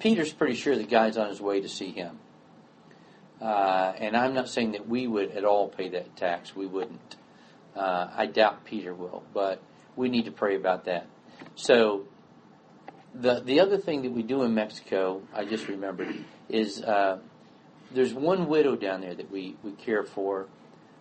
[0.00, 2.18] Peter's pretty sure the guy's on his way to see him.
[3.40, 6.56] Uh, and I'm not saying that we would at all pay that tax.
[6.56, 7.16] We wouldn't.
[7.76, 9.62] Uh, I doubt Peter will, but
[9.94, 11.06] we need to pray about that.
[11.54, 12.06] So,
[13.20, 16.14] the the other thing that we do in Mexico, I just remembered,
[16.48, 17.18] is uh,
[17.90, 20.46] there's one widow down there that we, we care for.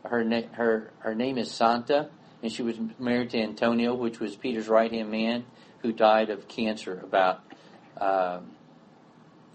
[0.04, 2.10] Her na- her her name is Santa,
[2.42, 5.46] and she was married to Antonio, which was Peter's right hand man,
[5.80, 7.42] who died of cancer about
[8.00, 8.52] um,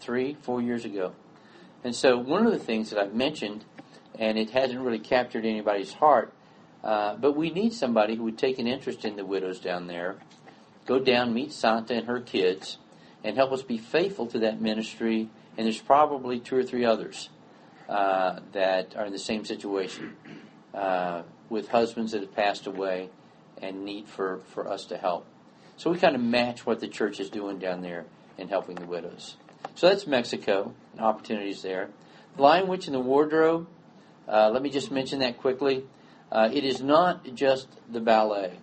[0.01, 1.13] three four years ago.
[1.83, 3.65] And so one of the things that I've mentioned,
[4.19, 6.35] and it hasn't really captured anybody's heart,
[6.85, 10.17] uh, but we need somebody who would take an interest in the widows down there,
[10.91, 12.79] go down, meet Santa and her kids,
[13.23, 15.31] and help us be faithful to that ministry.
[15.57, 17.29] And there's probably two or three others
[17.89, 20.17] uh, that are in the same situation
[20.75, 23.09] uh, with husbands that have passed away
[23.63, 25.27] and need for, for us to help.
[25.77, 28.87] So we kind of match what the church is doing down there in helping the
[28.87, 29.37] widows.
[29.77, 31.91] So that's Mexico, and opportunities there.
[32.35, 33.69] The Lion, Witch, in the Wardrobe,
[34.27, 35.85] uh, let me just mention that quickly.
[36.33, 38.59] Uh, it is not just the ballet.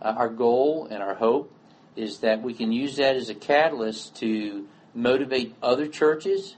[0.00, 1.52] Uh, our goal and our hope
[1.96, 6.56] is that we can use that as a catalyst to motivate other churches,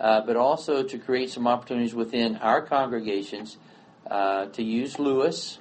[0.00, 3.56] uh, but also to create some opportunities within our congregations
[4.10, 5.58] uh, to use Lewis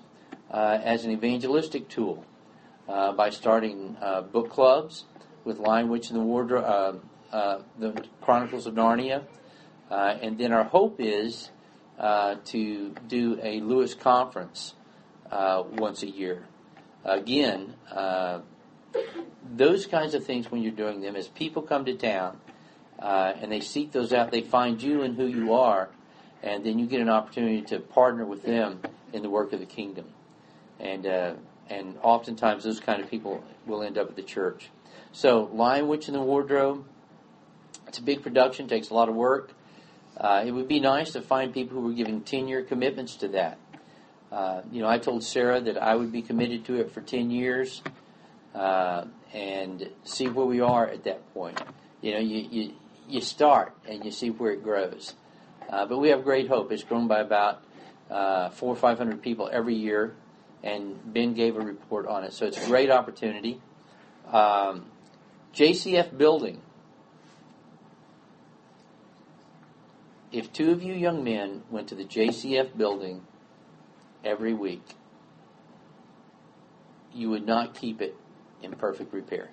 [0.52, 2.24] uh, as an evangelistic tool
[2.88, 3.98] by starting
[4.32, 5.06] book clubs
[5.44, 7.02] with Lion, Witch, and the Wardrobe
[7.36, 9.24] uh, the Chronicles of Narnia.
[9.92, 11.50] Uh, and then our hope is
[12.00, 14.74] uh, to do a Lewis conference
[15.32, 16.46] uh, once a year.
[17.04, 17.74] Again,
[19.56, 22.40] those kinds of things when you're doing them, as people come to town
[23.00, 25.90] and they seek those out, they find you and who you are,
[26.44, 28.82] and then you get an opportunity to partner with them
[29.14, 30.06] in the work of the kingdom.
[30.80, 31.06] And
[31.70, 34.70] and oftentimes those kind of people will end up at the church.
[35.12, 36.86] So, Lion, Witch, in the Wardrobe,
[37.88, 39.52] it's a big production, takes a lot of work.
[40.18, 43.28] Uh, it would be nice to find people who were giving 10 year commitments to
[43.30, 43.58] that.
[44.32, 47.32] Uh, you know, I told Sarah that I would be committed to it for 10
[47.32, 47.82] years
[48.56, 51.62] uh, and see where we are at that point.
[52.02, 52.74] You know, you, you,
[53.08, 55.14] you start and you see where it grows.
[55.70, 56.72] Uh, but we have great hope.
[56.72, 57.64] It's grown by about
[58.10, 60.16] uh, four or 500 people every year,
[60.64, 62.34] and Ben gave a report on it.
[62.34, 63.62] So it's a great opportunity.
[64.32, 64.86] Um,
[65.54, 66.62] JCF Building
[70.36, 73.22] if two of you young men went to the JCF building
[74.22, 74.84] every week,
[77.14, 78.18] you would not keep it
[78.66, 79.50] in perfect repair.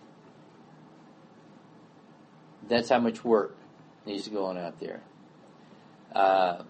[2.68, 3.56] That's how much work
[4.06, 5.02] needs to go on out there.
[6.14, 6.62] Uh,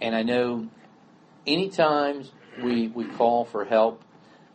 [0.00, 0.68] and I know
[1.46, 2.24] anytime
[2.62, 4.02] we, we call for help,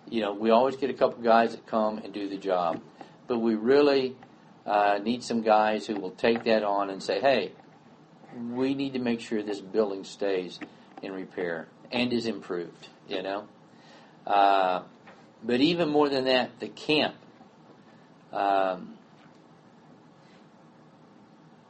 [0.09, 2.81] you know, we always get a couple guys that come and do the job.
[3.27, 4.15] But we really
[4.65, 7.53] uh, need some guys who will take that on and say, hey,
[8.35, 10.59] we need to make sure this building stays
[11.01, 13.47] in repair and is improved, you know.
[14.25, 14.83] Uh,
[15.43, 17.15] but even more than that, the camp.
[18.31, 18.93] Um,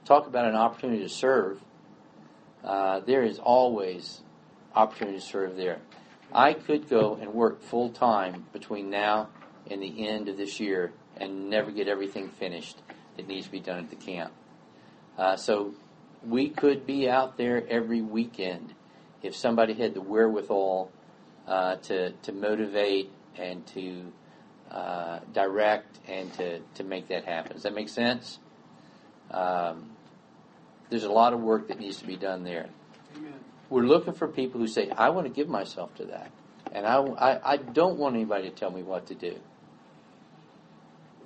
[0.05, 1.59] talk about an opportunity to serve.
[2.63, 4.21] Uh, there is always
[4.75, 5.79] opportunity to serve there.
[6.33, 9.29] I could go and work full time between now
[9.69, 12.81] and the end of this year and never get everything finished
[13.17, 14.31] that needs to be done at the camp.
[15.17, 15.73] Uh, so
[16.25, 18.73] we could be out there every weekend
[19.21, 20.91] if somebody had the wherewithal
[21.47, 24.11] uh, to to motivate and to
[24.69, 27.53] uh, direct and to to make that happen.
[27.53, 28.39] Does that make sense?
[29.29, 29.91] Um,
[30.89, 32.69] there's a lot of work that needs to be done there.
[33.15, 33.33] Amen.
[33.69, 36.31] We're looking for people who say, "I want to give myself to that,"
[36.71, 39.39] and I, I, I don't want anybody to tell me what to do.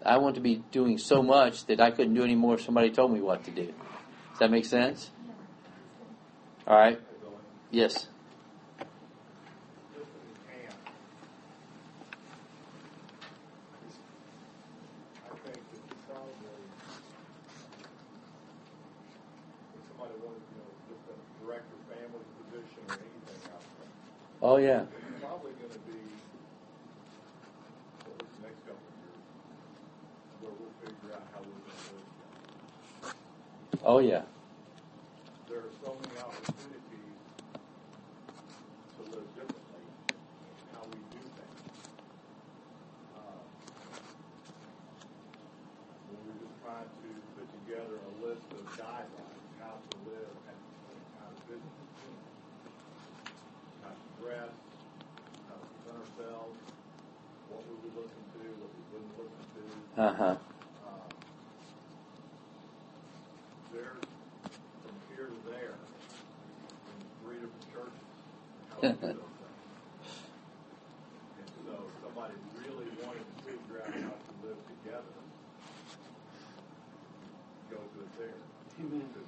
[0.05, 2.91] I want to be doing so much that I couldn't do any more if somebody
[2.91, 3.65] told me what to do.
[3.65, 5.09] Does that make sense?
[6.67, 6.99] All right.
[7.71, 8.07] Yes.
[24.47, 24.83] Oh yeah.
[25.21, 26.05] Probably going to be at
[28.13, 29.25] least the next couple of years
[30.37, 32.05] where we'll figure out how we're going to do it.
[33.81, 34.21] Oh yeah.
[35.49, 37.17] There are so many opportunities
[38.93, 39.81] to live differently
[40.13, 41.89] in how we do things.
[43.17, 43.41] Uh,
[46.05, 49.24] when we're just trying to put together a list of guidelines
[59.97, 60.35] Uh huh.
[63.71, 63.95] There,
[64.83, 65.75] from here to there,
[67.23, 67.93] freedom of churches,
[68.83, 68.97] and
[71.65, 75.15] so somebody really wanted to figure out how to live together,
[77.71, 78.41] go to a there.
[78.81, 79.24] Amen.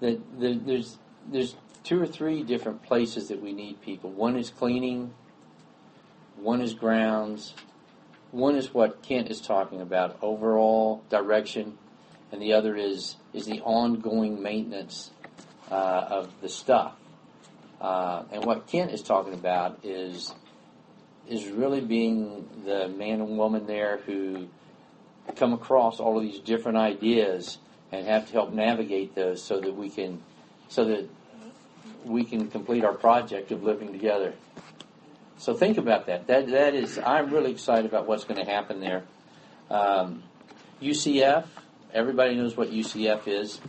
[0.00, 0.98] The, there's
[1.30, 4.10] there's two or three different places that we need people.
[4.10, 5.12] One is cleaning.
[6.36, 7.54] One is grounds.
[8.30, 11.78] One is what Kent is talking about, overall direction,
[12.30, 15.10] and the other is is the ongoing maintenance
[15.70, 16.94] uh, of the stuff.
[17.80, 20.34] Uh, and what Kent is talking about is
[21.28, 24.48] is really being the man and woman there who
[25.36, 27.58] come across all of these different ideas
[27.92, 30.22] and have to help navigate those so that we can
[30.68, 31.08] so that
[32.04, 34.32] we can complete our project of living together.
[35.38, 36.26] So think about that.
[36.26, 39.04] That that is I'm really excited about what's going to happen there.
[39.70, 40.22] Um,
[40.82, 41.46] UCF,
[41.92, 43.60] everybody knows what UCF is.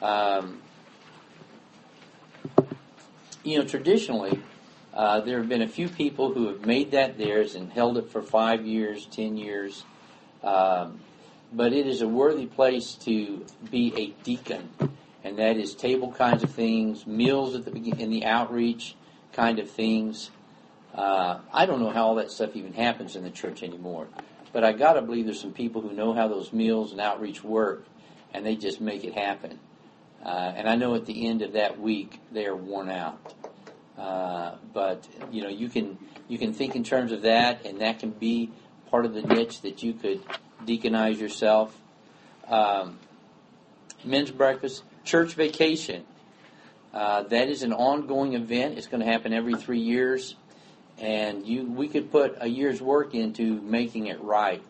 [0.00, 0.62] Um,
[3.44, 4.40] you know, traditionally,
[4.94, 8.10] uh, there have been a few people who have made that theirs and held it
[8.10, 9.84] for five years, ten years.
[10.42, 11.00] Um,
[11.52, 14.68] but it is a worthy place to be a deacon,
[15.24, 18.96] and that is table kinds of things, meals at the begin in the outreach
[19.32, 20.30] kind of things.
[20.94, 24.08] Uh, I don't know how all that stuff even happens in the church anymore,
[24.52, 27.42] but I got to believe there's some people who know how those meals and outreach
[27.42, 27.84] work,
[28.34, 29.58] and they just make it happen.
[30.24, 33.34] Uh, and I know at the end of that week they are worn out.
[33.96, 35.98] Uh, but you know you can
[36.28, 38.50] you can think in terms of that, and that can be
[38.90, 40.20] part of the niche that you could
[40.64, 41.76] deaconize yourself.
[42.46, 42.98] Um,
[44.04, 46.04] men's breakfast, church vacation.
[46.92, 48.78] Uh, that is an ongoing event.
[48.78, 50.34] It's going to happen every three years,
[50.98, 54.62] and you we could put a year's work into making it right.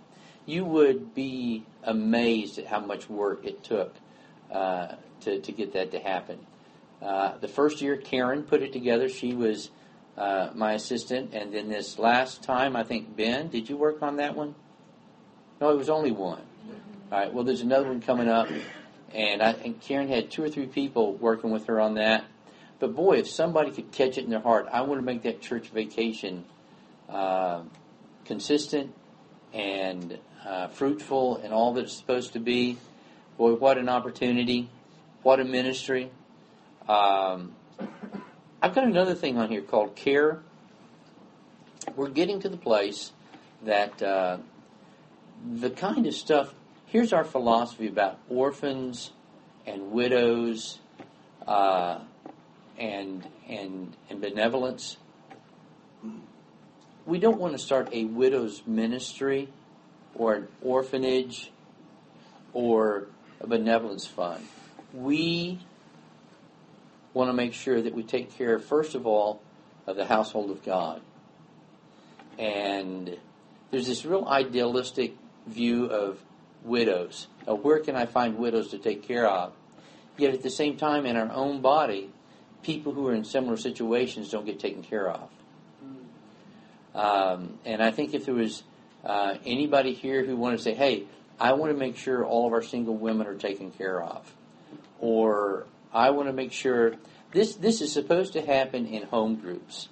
[0.44, 3.94] You would be amazed at how much work it took
[4.50, 6.40] uh, to to get that to happen.
[7.00, 9.08] Uh, the first year, Karen put it together.
[9.08, 9.70] She was
[10.16, 14.16] uh, my assistant, and then this last time, I think Ben, did you work on
[14.16, 14.56] that one?
[15.60, 16.42] No, it was only one.
[17.10, 17.32] All right.
[17.32, 18.48] Well, there's another one coming up,
[19.12, 22.24] and I think Karen had two or three people working with her on that.
[22.78, 25.40] But boy, if somebody could catch it in their heart, I want to make that
[25.40, 26.44] church vacation
[27.08, 27.62] uh,
[28.24, 28.94] consistent
[29.52, 32.78] and uh, fruitful and all that it's supposed to be.
[33.36, 34.68] Boy, what an opportunity!
[35.22, 36.10] What a ministry!
[36.88, 37.54] Um,
[38.62, 40.40] I've got another thing on here called care.
[41.96, 43.12] We're getting to the place
[43.64, 44.38] that uh,
[45.46, 46.54] the kind of stuff.
[46.86, 49.12] Here's our philosophy about orphans
[49.66, 50.78] and widows
[51.46, 52.00] uh,
[52.78, 54.96] and and and benevolence.
[57.06, 59.48] We don't want to start a widows ministry
[60.14, 61.50] or an orphanage
[62.52, 63.06] or
[63.40, 64.46] a benevolence fund.
[64.92, 65.58] We
[67.14, 69.40] want to make sure that we take care, first of all,
[69.86, 71.00] of the household of God.
[72.38, 73.16] And
[73.70, 75.14] there's this real idealistic
[75.48, 76.18] view of
[76.62, 77.26] widows.
[77.46, 79.52] Now, where can I find widows to take care of?
[80.16, 82.10] Yet at the same time, in our own body,
[82.62, 85.30] people who are in similar situations don't get taken care of.
[86.94, 88.64] Um, and I think if there was
[89.04, 91.04] uh, anybody here who wanted to say, hey,
[91.38, 94.34] I want to make sure all of our single women are taken care of,
[94.98, 96.94] or I want to make sure
[97.30, 99.88] this this is supposed to happen in home groups,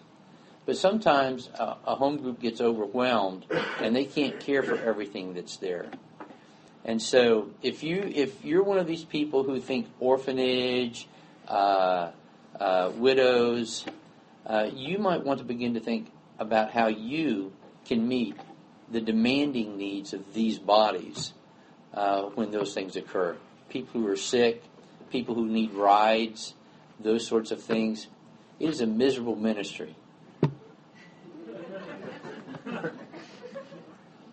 [0.67, 3.47] but sometimes a, home group gets overwhelmed
[3.81, 5.87] and they can't care for everything that's there.
[6.85, 11.09] And so, if you if you're one of these people who think orphanage,
[11.49, 12.11] uh,
[12.61, 13.85] uh, widows,
[14.47, 17.53] uh, you might want to begin to think about how you
[17.85, 18.37] can meet
[18.91, 21.33] the demanding needs of these bodies
[21.95, 23.37] uh, when those things occur.
[23.69, 24.63] People who are sick,
[25.11, 26.55] people who need rides,
[27.01, 28.07] those sorts of things.
[28.61, 29.97] It is a miserable ministry.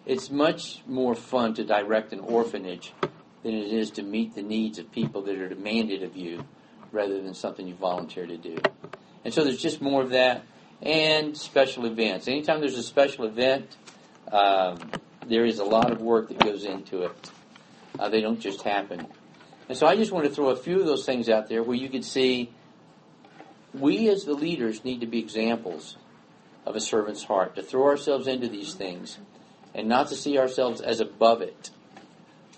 [0.05, 2.93] It's much more fun to direct an orphanage
[3.43, 6.45] than it is to meet the needs of people that are demanded of you
[6.91, 8.57] rather than something you volunteer to do.
[9.23, 10.43] And so there's just more of that
[10.81, 12.27] and special events.
[12.27, 13.77] Anytime there's a special event,
[14.31, 14.77] um,
[15.25, 17.31] there is a lot of work that goes into it.
[17.97, 19.07] Uh, they don't just happen.
[19.69, 21.77] And so I just want to throw a few of those things out there where
[21.77, 22.51] you can see
[23.73, 25.95] we as the leaders need to be examples
[26.65, 29.17] of a servant's heart, to throw ourselves into these things
[29.73, 31.69] and not to see ourselves as above it,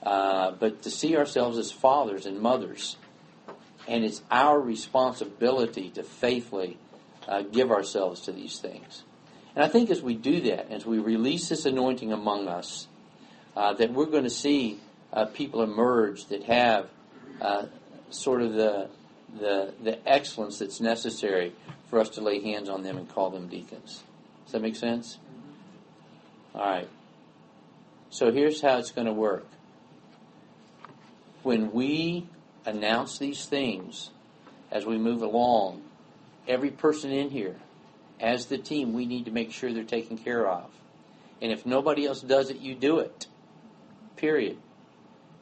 [0.04, 2.98] uh, but to see ourselves as fathers and mothers.
[3.88, 6.78] And it's our responsibility to faithfully
[7.28, 9.04] uh, give ourselves to these things.
[9.56, 12.88] And I think as we do that, as we release this anointing among us,
[13.56, 14.80] uh, that we're going to see
[15.14, 16.90] uh, people emerge that have
[17.40, 17.66] uh,
[18.10, 18.90] sort of the,
[19.40, 21.54] the, the excellence that's necessary
[21.90, 24.04] for us to lay hands on them and call them deacons.
[24.44, 25.18] Does that make sense?
[26.54, 26.90] All right.
[28.16, 29.46] So here's how it's going to work.
[31.44, 32.30] When we
[32.66, 34.10] announce these things
[34.72, 35.82] as we move along,
[36.48, 37.58] every person in here,
[38.22, 40.70] as the team, we need to make sure they're taken care of.
[41.42, 43.28] And if nobody else does it, you do it.
[44.16, 44.60] Period.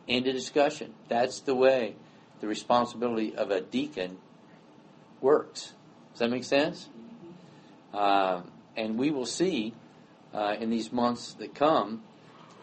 [0.09, 0.95] End of discussion.
[1.09, 1.93] That's the way
[2.41, 4.17] the responsibility of a deacon
[5.21, 5.73] works.
[6.13, 6.89] Does that make sense?
[7.93, 8.41] Uh,
[8.75, 9.75] and we will see
[10.33, 12.01] uh, in these months that come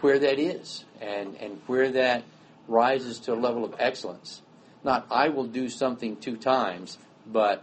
[0.00, 2.24] where that is and, and where that
[2.68, 4.42] rises to a level of excellence.
[4.82, 7.62] Not, I will do something two times, but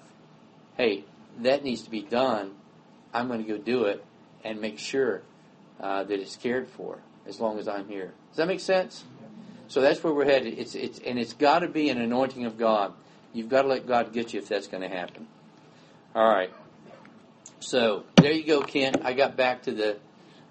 [0.77, 1.05] hey,
[1.39, 2.51] that needs to be done.
[3.13, 4.03] I'm going to go do it
[4.43, 5.21] and make sure
[5.79, 8.13] uh, that it's cared for as long as I'm here.
[8.29, 9.03] Does that make sense?
[9.67, 10.57] So that's where we're headed.
[10.57, 12.93] It's, it's, and it's got to be an anointing of God.
[13.33, 15.27] You've got to let God get you if that's going to happen.
[16.15, 16.51] All right.
[17.59, 19.01] So there you go, Kent.
[19.03, 19.97] I got back to the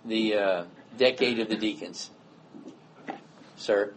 [0.05, 0.65] the uh,
[0.97, 2.11] decade of the deacons,
[3.57, 3.93] sir.